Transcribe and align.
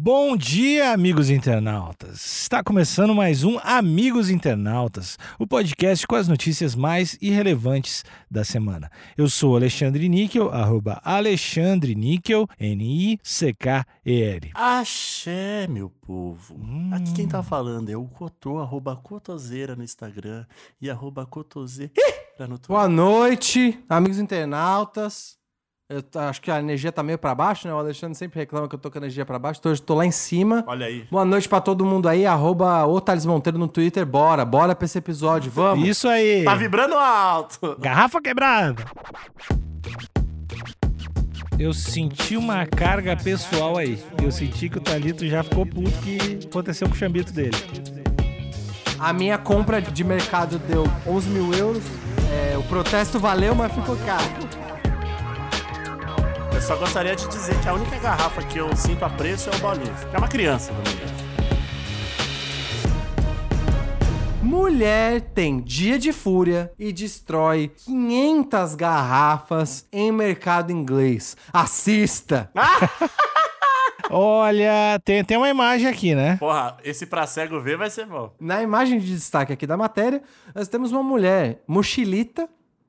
Bom 0.00 0.36
dia, 0.36 0.92
amigos 0.92 1.28
internautas! 1.28 2.42
Está 2.42 2.62
começando 2.62 3.12
mais 3.12 3.42
um 3.42 3.58
Amigos 3.64 4.30
Internautas, 4.30 5.18
o 5.40 5.44
podcast 5.44 6.06
com 6.06 6.14
as 6.14 6.28
notícias 6.28 6.76
mais 6.76 7.18
irrelevantes 7.20 8.04
da 8.30 8.44
semana. 8.44 8.92
Eu 9.16 9.28
sou 9.28 9.56
Alexandre 9.56 10.08
Níquel, 10.08 10.52
arroba 10.52 11.00
Alexandre 11.02 11.96
Níquel, 11.96 12.46
N-I-C-K-E-L. 12.60 14.52
Axé, 14.54 15.66
meu 15.66 15.90
povo. 15.90 16.54
Hum. 16.54 16.90
Aqui 16.94 17.12
quem 17.14 17.26
tá 17.26 17.42
falando 17.42 17.90
é 17.90 17.96
o 17.96 18.04
Cotô, 18.04 18.60
arroba 18.60 18.94
Cotoseira 18.94 19.74
no 19.74 19.82
Instagram 19.82 20.46
e 20.80 20.88
arroba 20.88 21.26
Cotoseira 21.26 21.92
no 22.38 22.56
Twitter. 22.56 22.68
Boa 22.68 22.88
noite, 22.88 23.76
amigos 23.88 24.20
internautas. 24.20 25.37
Eu 25.90 26.04
acho 26.28 26.42
que 26.42 26.50
a 26.50 26.58
energia 26.58 26.92
tá 26.92 27.02
meio 27.02 27.16
pra 27.16 27.34
baixo, 27.34 27.66
né? 27.66 27.72
O 27.72 27.78
Alexandre 27.78 28.14
sempre 28.14 28.38
reclama 28.38 28.68
que 28.68 28.74
eu 28.74 28.78
tô 28.78 28.90
com 28.90 28.98
a 28.98 29.00
energia 29.00 29.24
pra 29.24 29.38
baixo, 29.38 29.58
então 29.58 29.72
hoje 29.72 29.80
eu 29.80 29.86
tô 29.86 29.94
lá 29.94 30.04
em 30.04 30.10
cima. 30.10 30.62
Olha 30.66 30.84
aí. 30.84 31.06
Boa 31.10 31.24
noite 31.24 31.48
pra 31.48 31.62
todo 31.62 31.82
mundo 31.82 32.10
aí, 32.10 32.26
arroba 32.26 32.84
o 32.86 33.00
Thales 33.00 33.24
Monteiro 33.24 33.56
no 33.58 33.66
Twitter. 33.66 34.04
Bora, 34.04 34.44
bora 34.44 34.74
pra 34.74 34.84
esse 34.84 34.98
episódio, 34.98 35.50
vamos. 35.50 35.88
Isso 35.88 36.06
aí! 36.06 36.44
Tá 36.44 36.54
vibrando 36.56 36.94
alto. 36.94 37.74
Garrafa 37.80 38.20
quebrada! 38.20 38.84
Eu 41.58 41.72
senti 41.72 42.36
uma 42.36 42.66
carga 42.66 43.16
pessoal 43.16 43.78
aí. 43.78 43.98
Eu 44.22 44.30
senti 44.30 44.68
que 44.68 44.76
o 44.76 44.82
Thalito 44.82 45.26
já 45.26 45.42
ficou 45.42 45.64
puto 45.64 45.90
que 46.02 46.46
aconteceu 46.50 46.86
com 46.86 46.94
o 46.94 46.98
chambito 46.98 47.32
dele. 47.32 47.56
A 48.98 49.14
minha 49.14 49.38
compra 49.38 49.80
de 49.80 50.04
mercado 50.04 50.58
deu 50.58 50.84
11 51.06 51.30
mil 51.30 51.54
euros. 51.54 51.82
É, 52.30 52.58
o 52.58 52.62
protesto 52.64 53.18
valeu, 53.18 53.54
mas 53.54 53.72
ficou 53.72 53.96
caro. 54.04 54.47
Só 56.68 56.76
gostaria 56.76 57.16
de 57.16 57.26
dizer 57.28 57.58
que 57.62 57.66
a 57.66 57.72
única 57.72 57.98
garrafa 57.98 58.42
que 58.42 58.58
eu 58.58 58.76
sinto 58.76 59.02
apreço 59.02 59.48
é 59.48 59.56
o 59.56 59.58
bolinho. 59.58 59.94
É 60.12 60.18
uma 60.18 60.28
criança, 60.28 60.70
na 60.70 60.80
verdade. 60.80 61.24
Mulher 64.42 65.22
tem 65.22 65.62
dia 65.62 65.98
de 65.98 66.12
fúria 66.12 66.70
e 66.78 66.92
destrói 66.92 67.72
500 67.86 68.74
garrafas 68.74 69.88
em 69.90 70.12
mercado 70.12 70.70
inglês. 70.70 71.38
Assista! 71.50 72.50
Olha, 74.10 75.00
tem, 75.02 75.24
tem 75.24 75.38
uma 75.38 75.48
imagem 75.48 75.88
aqui, 75.88 76.14
né? 76.14 76.36
Porra, 76.36 76.76
esse 76.84 77.06
pra 77.06 77.26
cego 77.26 77.62
ver 77.62 77.78
vai 77.78 77.88
ser 77.88 78.04
bom. 78.04 78.34
Na 78.38 78.62
imagem 78.62 78.98
de 78.98 79.06
destaque 79.06 79.54
aqui 79.54 79.66
da 79.66 79.76
matéria, 79.78 80.22
nós 80.54 80.68
temos 80.68 80.92
uma 80.92 81.02
mulher 81.02 81.62
mochilita, 81.66 82.46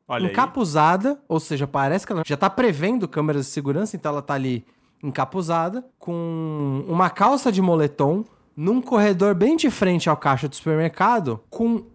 Olha 0.10 0.26
aí. 0.26 0.32
encapuzada, 0.32 1.22
ou 1.28 1.40
seja, 1.40 1.68
parece 1.68 2.06
que 2.06 2.12
ela 2.12 2.24
já 2.26 2.36
tá 2.36 2.50
prevendo 2.50 3.08
câmeras 3.08 3.46
de 3.46 3.52
segurança, 3.52 3.96
então 3.96 4.12
ela 4.12 4.24
tá 4.24 4.34
ali 4.34 4.66
encapuzada, 5.04 5.86
com 6.00 6.84
uma 6.88 7.10
calça 7.12 7.52
de 7.52 7.62
moletom, 7.62 8.26
num 8.58 8.82
corredor 8.82 9.36
bem 9.36 9.56
de 9.56 9.70
frente 9.70 10.10
ao 10.10 10.18
caixa 10.18 10.50
do 10.50 10.56
supermercado, 10.56 11.40
com, 11.50 11.86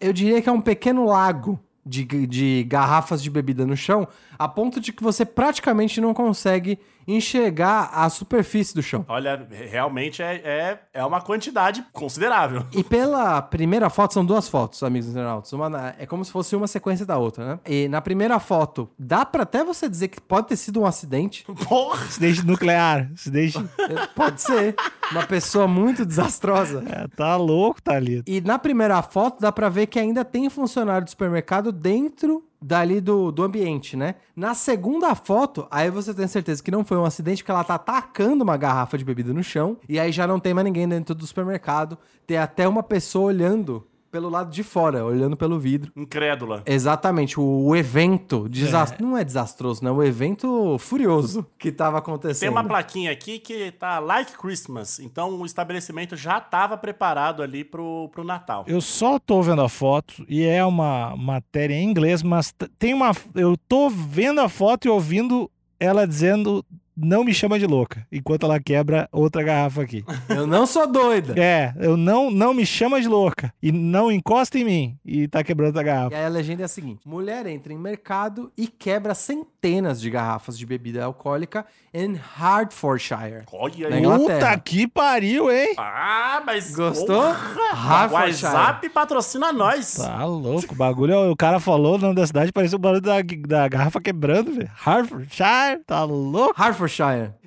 eu 0.00 0.12
diria 0.12 0.42
que 0.42 0.48
é 0.48 0.52
um 0.52 0.60
pequeno 0.60 1.06
lago 1.06 1.58
de, 1.86 2.04
de 2.26 2.64
garrafas 2.64 3.22
de 3.22 3.30
bebida 3.30 3.64
no 3.64 3.76
chão, 3.76 4.06
a 4.38 4.48
ponto 4.48 4.80
de 4.80 4.92
que 4.92 5.02
você 5.02 5.24
praticamente 5.24 6.00
não 6.00 6.12
consegue 6.12 6.78
enxergar 7.06 7.90
a 7.92 8.08
superfície 8.08 8.74
do 8.74 8.82
chão. 8.82 9.04
Olha, 9.08 9.46
realmente 9.50 10.22
é, 10.22 10.34
é, 10.44 10.78
é 10.94 11.04
uma 11.04 11.20
quantidade 11.20 11.84
considerável. 11.92 12.64
E 12.72 12.82
pela 12.82 13.40
primeira 13.42 13.88
foto, 13.90 14.14
são 14.14 14.24
duas 14.24 14.48
fotos, 14.48 14.82
amigos 14.82 15.08
internautas. 15.08 15.52
Uma 15.52 15.68
na- 15.68 15.94
é 15.98 16.06
como 16.06 16.24
se 16.24 16.30
fosse 16.32 16.54
uma 16.56 16.66
sequência 16.66 17.04
da 17.06 17.18
outra, 17.18 17.44
né? 17.46 17.60
E 17.66 17.88
na 17.88 18.00
primeira 18.00 18.38
foto, 18.38 18.88
dá 18.98 19.24
pra 19.24 19.42
até 19.44 19.64
você 19.64 19.88
dizer 19.88 20.08
que 20.08 20.20
pode 20.20 20.48
ter 20.48 20.56
sido 20.56 20.80
um 20.80 20.86
acidente. 20.86 21.44
Porra! 21.68 22.04
Acidente 22.04 22.44
nuclear. 22.46 23.10
Acidente. 23.14 23.58
É, 23.78 24.06
pode 24.14 24.40
ser. 24.40 24.74
Uma 25.10 25.26
pessoa 25.26 25.66
muito 25.66 26.04
desastrosa. 26.06 26.84
É, 26.88 27.06
tá 27.08 27.36
louco, 27.36 27.82
Thalito. 27.82 28.30
E 28.30 28.40
na 28.40 28.58
primeira 28.58 29.00
foto, 29.02 29.40
dá 29.40 29.50
pra 29.52 29.68
ver 29.68 29.86
que 29.86 29.98
ainda 29.98 30.24
tem 30.24 30.48
funcionário 30.50 31.04
do 31.04 31.10
supermercado 31.10 31.72
dentro 31.72 32.44
dali 32.60 33.00
do, 33.00 33.32
do 33.32 33.42
ambiente, 33.42 33.96
né? 33.96 34.16
Na 34.36 34.54
segunda 34.54 35.14
foto, 35.14 35.66
aí 35.70 35.90
você 35.90 36.12
tem 36.12 36.26
certeza 36.26 36.62
que 36.62 36.70
não 36.70 36.84
foi 36.84 36.98
um 36.98 37.04
acidente, 37.04 37.42
porque 37.42 37.50
ela 37.50 37.64
tá 37.64 37.74
atacando 37.74 38.44
uma 38.44 38.56
garrafa 38.56 38.98
de 38.98 39.04
bebida 39.04 39.32
no 39.32 39.42
chão, 39.42 39.76
e 39.88 39.98
aí 39.98 40.12
já 40.12 40.26
não 40.26 40.38
tem 40.38 40.52
mais 40.52 40.64
ninguém 40.64 40.88
dentro 40.88 41.14
do 41.14 41.26
supermercado. 41.26 41.96
Tem 42.26 42.36
até 42.36 42.68
uma 42.68 42.82
pessoa 42.82 43.26
olhando 43.26 43.86
pelo 44.10 44.28
lado 44.28 44.50
de 44.50 44.62
fora, 44.62 45.04
olhando 45.04 45.36
pelo 45.36 45.58
vidro. 45.58 45.92
Incrédula. 45.96 46.62
Exatamente, 46.66 47.38
o, 47.38 47.42
o 47.42 47.76
evento 47.76 48.48
desastroso. 48.48 49.02
Não 49.02 49.16
é 49.16 49.24
desastroso, 49.24 49.84
né? 49.84 49.90
O 49.90 50.02
evento 50.02 50.76
furioso 50.78 51.46
que 51.58 51.70
tava 51.70 51.98
acontecendo. 51.98 52.40
Tem 52.40 52.48
uma 52.48 52.64
plaquinha 52.64 53.12
aqui 53.12 53.38
que 53.38 53.70
tá 53.72 53.98
like 53.98 54.36
Christmas. 54.36 54.98
Então 54.98 55.40
o 55.40 55.46
estabelecimento 55.46 56.16
já 56.16 56.40
tava 56.40 56.76
preparado 56.76 57.42
ali 57.42 57.64
pro, 57.64 58.08
pro 58.12 58.24
Natal. 58.24 58.64
Eu 58.66 58.80
só 58.80 59.18
tô 59.18 59.40
vendo 59.42 59.62
a 59.62 59.68
foto 59.68 60.24
e 60.28 60.44
é 60.44 60.64
uma 60.64 61.14
matéria 61.16 61.74
em 61.74 61.88
inglês, 61.88 62.22
mas 62.22 62.52
tem 62.78 62.92
uma. 62.92 63.12
Eu 63.34 63.56
tô 63.56 63.88
vendo 63.88 64.40
a 64.40 64.48
foto 64.48 64.86
e 64.86 64.88
ouvindo 64.88 65.50
ela 65.78 66.06
dizendo. 66.06 66.64
Não 67.02 67.24
me 67.24 67.32
chama 67.32 67.58
de 67.58 67.66
louca, 67.66 68.06
enquanto 68.12 68.44
ela 68.44 68.60
quebra 68.60 69.08
outra 69.10 69.42
garrafa 69.42 69.82
aqui. 69.82 70.04
Eu 70.28 70.46
não 70.46 70.66
sou 70.66 70.86
doida. 70.86 71.34
É, 71.40 71.72
eu 71.78 71.96
não, 71.96 72.30
não 72.30 72.52
me 72.52 72.66
chama 72.66 73.00
de 73.00 73.08
louca 73.08 73.52
e 73.62 73.72
não 73.72 74.10
encosta 74.12 74.58
em 74.58 74.64
mim 74.64 74.98
e 75.04 75.26
tá 75.26 75.42
quebrando 75.42 75.78
a 75.78 75.80
E 75.80 75.84
garrafa. 75.84 76.16
aí 76.16 76.24
a 76.24 76.28
legenda 76.28 76.62
é 76.62 76.64
a 76.64 76.68
seguinte: 76.68 77.00
mulher 77.08 77.46
entra 77.46 77.72
em 77.72 77.78
mercado 77.78 78.52
e 78.56 78.66
quebra 78.66 79.14
centenas 79.14 80.00
de 80.00 80.10
garrafas 80.10 80.58
de 80.58 80.66
bebida 80.66 81.04
alcoólica 81.04 81.64
em 81.94 82.14
Hertfordshire. 82.38 83.44
Olha 83.52 83.88
aí. 83.94 84.02
Puta 84.02 84.58
que 84.58 84.86
pariu, 84.86 85.50
hein? 85.50 85.74
Ah, 85.78 86.42
mas. 86.44 86.74
Gostou? 86.74 87.22
Porra, 87.22 88.08
o 88.08 88.12
WhatsApp 88.12 88.88
patrocina 88.90 89.52
nós. 89.52 89.94
Tá 89.94 90.24
louco, 90.24 90.72
o 90.74 90.76
bagulho. 90.76 91.30
O 91.30 91.36
cara 91.36 91.58
falou 91.58 91.94
o 91.94 91.98
nome 91.98 92.14
da 92.14 92.26
cidade, 92.26 92.52
parecia 92.52 92.76
o 92.76 92.80
barulho 92.80 93.00
da, 93.00 93.16
da 93.46 93.68
garrafa 93.68 94.00
quebrando, 94.00 94.52
velho. 94.52 94.70
Hertfordshire, 94.84 95.82
tá 95.86 96.04
louco? 96.04 96.54
Hertfordshire. 96.60 96.89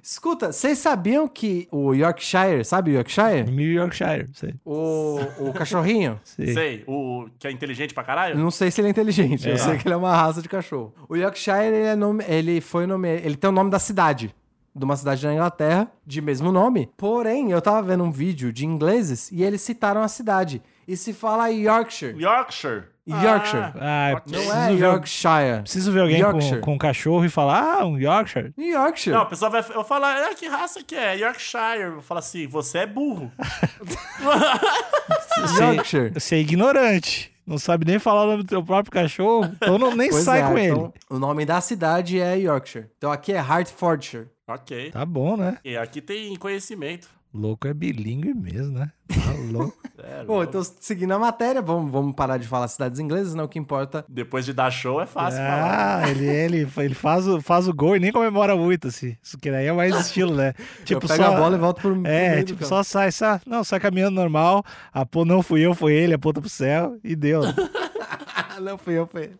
Escuta, 0.02 0.52
vocês 0.52 0.78
sabiam 0.78 1.28
que 1.28 1.68
o 1.72 1.94
Yorkshire, 1.94 2.66
sabe 2.66 2.92
o 2.92 2.94
Yorkshire? 2.96 3.50
New 3.50 3.72
Yorkshire, 3.72 4.30
sei. 4.34 4.56
O, 4.66 5.20
o 5.40 5.54
cachorrinho? 5.54 6.20
sei. 6.26 6.54
Sei, 6.54 6.84
o 6.88 7.28
que 7.40 7.48
é 7.48 7.52
inteligente 7.52 7.94
pra 7.94 8.04
caralho? 8.04 8.38
Não 8.38 8.52
sei 8.52 8.70
se 8.70 8.82
ele 8.82 8.88
é 8.88 8.92
inteligente, 8.92 9.48
eu 9.48 9.58
sei 9.58 9.78
que 9.78 9.88
ele 9.88 9.94
é 9.94 9.98
uma 9.98 10.16
raça 10.16 10.42
de 10.42 10.50
cachorro. 10.50 10.94
O 11.08 11.16
Yorkshire, 11.16 11.66
ele, 11.68 11.88
é 11.88 11.96
nome, 11.96 12.24
ele 12.28 12.60
foi 12.60 12.86
nome, 12.86 13.10
ele 13.10 13.36
tem 13.36 13.50
o 13.50 13.54
nome 13.54 13.70
da 13.70 13.80
cidade, 13.80 14.36
de 14.76 14.84
uma 14.84 14.96
cidade 14.96 15.26
na 15.26 15.34
Inglaterra, 15.34 15.92
de 16.06 16.22
mesmo 16.22 16.52
nome. 16.52 16.90
Porém, 16.98 17.52
eu 17.52 17.62
tava 17.62 17.82
vendo 17.82 18.04
um 18.04 18.12
vídeo 18.12 18.52
de 18.52 18.66
ingleses 18.66 19.32
e 19.32 19.44
eles 19.44 19.62
citaram 19.62 20.02
a 20.02 20.08
cidade. 20.08 20.62
E 20.88 20.98
se 20.98 21.14
fala 21.14 21.48
Yorkshire. 21.48 22.20
Yorkshire. 22.22 22.93
Yorkshire. 23.06 23.74
Ah, 23.82 24.14
Ok. 24.14 24.14
Não 24.14 24.22
preciso 24.22 24.52
é 24.54 24.68
ver- 24.70 24.80
Yorkshire. 24.80 25.62
Preciso 25.64 25.92
ver 25.92 26.00
alguém 26.02 26.22
com, 26.24 26.30
Yorkshire. 26.30 26.62
com 26.62 26.74
um 26.74 26.78
cachorro 26.78 27.26
e 27.26 27.30
falar, 27.30 27.82
ah, 27.82 27.86
um 27.86 27.98
Yorkshire. 28.00 28.54
Yorkshire. 28.58 29.14
Não, 29.16 29.24
a 29.24 29.26
pessoa 29.26 29.50
vai 29.52 29.60
eu 29.62 29.74
vou 29.74 29.84
falar, 29.84 30.24
ah, 30.30 30.34
que 30.34 30.48
raça 30.48 30.82
que 30.84 30.96
é? 30.96 31.18
Yorkshire. 31.18 31.82
Eu 31.82 31.92
vou 31.94 32.02
falar 32.02 32.20
assim, 32.20 32.48
você 32.48 32.80
é 32.80 32.86
burro. 32.88 33.32
Yorkshire. 35.60 36.12
Você 36.14 36.36
é 36.36 36.40
ignorante. 36.40 37.32
Não 37.46 37.58
sabe 37.58 37.86
nem 37.86 38.00
falar 38.00 38.24
o 38.24 38.28
nome 38.28 38.44
do 38.44 38.48
teu 38.48 38.64
próprio 38.64 38.90
cachorro, 38.92 39.52
então 39.54 39.78
não, 39.78 39.94
nem 39.94 40.10
Pois 40.10 40.24
sai 40.24 40.42
é, 40.42 40.48
com 40.48 40.58
ele. 40.58 40.70
então, 40.72 40.94
O 41.10 41.20
nome 41.20 41.46
da 41.46 41.60
cidade 41.60 42.22
é 42.22 42.38
Yorkshire. 42.40 42.86
Então 42.98 43.12
aqui 43.12 43.34
é 43.34 43.42
Hertfordshire. 43.42 44.28
ok. 44.48 44.92
Tá 44.92 45.06
bom, 45.06 45.36
né? 45.36 45.58
E 45.66 45.76
aqui 45.76 46.00
tem 46.02 46.34
conhecimento. 46.38 47.10
Louco 47.34 47.68
é 47.68 47.74
bilíngue 47.74 48.32
mesmo, 48.34 48.78
né? 48.78 48.92
Tá 49.08 49.32
louco. 49.52 49.76
É, 49.98 50.24
Bom, 50.24 50.44
então 50.44 50.62
seguindo 50.80 51.12
a 51.14 51.20
matéria, 51.20 51.64
vamos, 51.64 51.92
vamos 51.92 52.14
parar 52.16 52.38
de 52.38 52.48
falar 52.48 52.68
cidades 52.68 53.00
inglesas, 53.00 53.34
né? 53.34 53.42
O 53.42 53.48
que 53.48 53.58
importa 53.58 54.06
Depois 54.08 54.46
de 54.46 54.54
dar 54.54 54.70
show 54.70 55.02
é 55.02 55.08
fácil 55.08 55.40
falar. 55.40 56.04
ah, 56.04 56.10
ele, 56.12 56.26
ele, 56.28 56.68
ele 56.78 56.94
faz, 56.94 57.28
o, 57.28 57.42
faz 57.42 57.68
o 57.68 57.74
gol 57.74 57.96
e 57.96 58.00
nem 58.00 58.12
comemora 58.12 58.56
muito, 58.56 58.88
assim. 58.88 59.18
Isso 59.22 59.38
que 59.40 59.50
daí 59.50 59.66
é 59.66 59.74
mais 59.74 59.96
estilo, 59.96 60.36
né? 60.36 60.54
eu 60.88 61.00
pego 61.00 61.24
a 61.24 61.32
bola 61.32 61.56
e 61.56 61.60
volto 61.60 61.82
pro, 61.82 62.06
É, 62.06 62.32
meio 62.34 62.44
do 62.44 62.48
tipo, 62.48 62.60
campo. 62.60 62.70
só 62.70 62.84
sai, 62.84 63.12
só, 63.12 63.40
não, 63.48 63.64
sai 63.64 63.80
caminhando 63.80 64.14
normal, 64.16 64.64
a 64.94 65.04
pô, 65.06 65.26
não 65.26 65.42
fui 65.42 65.62
eu, 65.62 65.74
foi 65.74 65.94
ele, 65.94 66.14
aponta 66.14 66.40
pro 66.40 66.50
céu 66.50 66.98
e 67.04 67.16
deu. 67.16 67.42
Ah, 67.44 68.60
não 68.62 68.78
fui 68.78 68.94
eu, 68.94 69.08
foi 69.08 69.24
ele. 69.24 69.38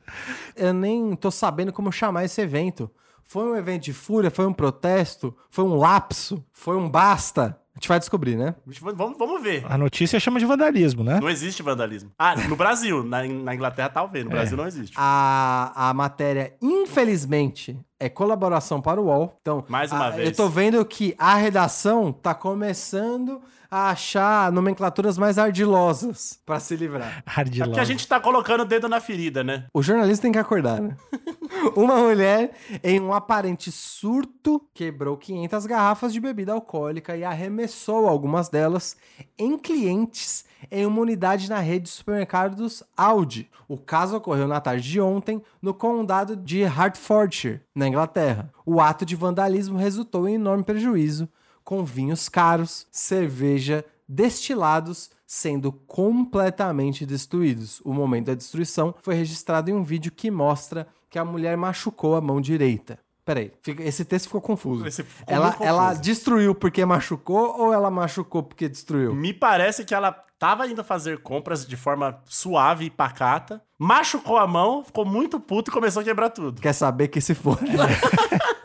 Eu 0.56 0.74
nem 0.74 1.16
tô 1.16 1.30
sabendo 1.30 1.72
como 1.72 1.92
chamar 1.92 2.26
esse 2.26 2.42
evento. 2.42 2.90
Foi 3.24 3.46
um 3.46 3.56
evento 3.56 3.84
de 3.84 3.94
fúria? 3.94 4.32
Foi 4.32 4.46
um 4.48 4.54
protesto? 4.54 5.36
Foi 5.50 5.64
um 5.64 5.76
lapso? 5.76 6.44
Foi 6.52 6.76
um 6.76 6.90
basta? 6.90 7.58
A 7.84 7.86
gente 7.86 7.90
vai 7.90 8.00
descobrir, 8.00 8.38
né? 8.38 8.56
Vamos, 8.96 9.18
vamos 9.18 9.44
ver. 9.44 9.66
A 9.68 9.78
notícia 9.78 10.18
chama 10.18 10.40
de 10.40 10.46
vandalismo, 10.46 11.04
né? 11.04 11.20
Não 11.20 11.30
existe 11.30 11.62
vandalismo. 11.62 12.12
Ah, 12.18 12.34
no 12.48 12.56
Brasil. 12.56 13.04
Na, 13.04 13.22
na 13.26 13.54
Inglaterra 13.54 13.90
talvez. 13.90 14.24
No 14.24 14.32
Brasil 14.32 14.56
não 14.56 14.66
existe. 14.66 14.94
A, 14.98 15.90
a 15.90 15.94
matéria, 15.94 16.54
infelizmente, 16.62 17.78
é 18.00 18.08
colaboração 18.08 18.80
para 18.82 19.02
o 19.02 19.06
UOL. 19.08 19.38
Então, 19.42 19.66
Mais 19.68 19.92
uma 19.92 20.06
a- 20.08 20.10
vez. 20.12 20.30
Eu 20.30 20.34
tô 20.36 20.48
vendo 20.48 20.86
que 20.86 21.14
a 21.18 21.36
redação 21.36 22.14
tá 22.14 22.34
começando 22.34 23.42
a 23.74 23.90
achar 23.90 24.52
nomenclaturas 24.52 25.18
mais 25.18 25.40
ardilosas 25.40 26.40
para 26.46 26.60
se 26.60 26.76
livrar. 26.76 27.24
É 27.26 27.40
Ardilosa. 27.40 27.72
porque 27.72 27.80
a 27.80 27.84
gente 27.84 28.08
tá 28.08 28.20
colocando 28.20 28.62
o 28.62 28.66
dedo 28.66 28.88
na 28.88 29.02
ferida, 29.02 29.44
né? 29.44 29.66
O 29.74 29.82
jornalista 29.82 30.22
tem 30.22 30.32
que 30.32 30.38
acordar, 30.38 30.80
né? 30.80 30.96
Uma 31.76 31.98
mulher, 31.98 32.52
em 32.84 33.00
um 33.00 33.12
aparente 33.12 33.72
surto, 33.72 34.62
quebrou 34.76 35.18
500 35.18 35.66
garrafas 35.66 36.14
de 36.14 36.20
bebida 36.20 36.52
alcoólica 36.54 37.18
e 37.18 37.24
arremessou 37.24 38.08
algumas 38.08 38.48
delas 38.48 38.96
em 39.40 39.58
clientes 39.58 40.46
em 40.70 40.86
uma 40.86 41.02
unidade 41.02 41.50
na 41.50 41.60
rede 41.60 41.86
de 41.86 41.90
supermercados 41.90 42.84
Aldi. 42.96 43.50
O 43.68 43.78
caso 43.78 44.18
ocorreu 44.18 44.48
na 44.48 44.62
tarde 44.62 44.88
de 44.88 45.02
ontem 45.02 45.42
no 45.60 45.74
condado 45.74 46.36
de 46.36 46.64
Hertfordshire, 46.64 47.62
na 47.74 47.88
Inglaterra. 47.88 48.52
O 48.66 48.80
ato 48.80 49.04
de 49.04 49.16
vandalismo 49.16 49.80
resultou 49.80 50.28
em 50.28 50.36
enorme 50.36 50.64
prejuízo, 50.64 51.28
com 51.64 51.84
vinhos 51.84 52.30
caros, 52.30 52.88
cerveja, 52.92 53.86
destilados 54.08 55.10
sendo 55.26 55.72
completamente 55.72 57.06
destruídos. 57.06 57.82
O 57.84 57.92
momento 57.92 58.28
da 58.28 58.36
destruição 58.36 58.94
foi 59.02 59.16
registrado 59.16 59.72
em 59.72 59.74
um 59.74 59.84
vídeo 59.84 60.12
que 60.12 60.30
mostra 60.30 60.88
que 61.10 61.18
a 61.18 61.26
mulher 61.26 61.58
machucou 61.58 62.16
a 62.16 62.22
mão 62.22 62.40
direita. 62.40 63.00
Peraí, 63.26 63.52
esse 63.80 64.04
texto 64.04 64.26
ficou 64.26 64.42
confuso. 64.42 64.84
Ficou 64.92 65.06
ela, 65.26 65.52
confuso. 65.52 65.70
ela 65.70 65.94
destruiu 65.94 66.54
porque 66.54 66.86
machucou 66.86 67.58
ou 67.58 67.74
ela 67.74 67.90
machucou 67.90 68.44
porque 68.44 68.68
destruiu? 68.68 69.16
Me 69.16 69.34
parece 69.34 69.86
que 69.86 69.96
ela 69.96 70.12
tava 70.38 70.68
indo 70.68 70.84
fazer 70.84 71.20
compras 71.20 71.66
de 71.66 71.78
forma 71.78 72.22
suave 72.26 72.86
e 72.86 72.90
pacata, 72.90 73.62
machucou 73.80 74.38
a 74.38 74.46
mão, 74.46 74.84
ficou 74.84 75.06
muito 75.06 75.40
puto 75.40 75.72
e 75.72 75.74
começou 75.74 76.02
a 76.02 76.04
quebrar 76.04 76.32
tudo. 76.32 76.62
Quer 76.62 76.74
saber 76.74 77.08
que 77.08 77.22
se 77.22 77.34
for. 77.34 77.58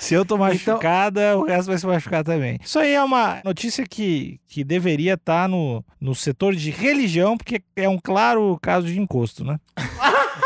Se 0.00 0.14
eu 0.14 0.24
tô 0.24 0.34
Então- 0.36 0.46
machucada, 0.48 1.36
o 1.38 1.44
resto 1.44 1.68
vai 1.68 1.78
se 1.78 1.86
machucar 1.86 2.24
também. 2.24 2.58
Isso 2.62 2.78
aí 2.78 2.92
é 2.94 3.02
uma 3.04 3.40
notícia 3.44 3.84
que, 3.86 4.40
que 4.48 4.64
deveria 4.64 5.14
estar 5.14 5.48
no, 5.48 5.84
no 6.00 6.14
setor 6.14 6.54
de 6.56 6.70
religião, 6.70 7.36
porque 7.36 7.62
é 7.76 7.88
um 7.88 7.98
claro 7.98 8.58
caso 8.62 8.86
de 8.86 8.98
encosto, 8.98 9.44
né? 9.44 9.58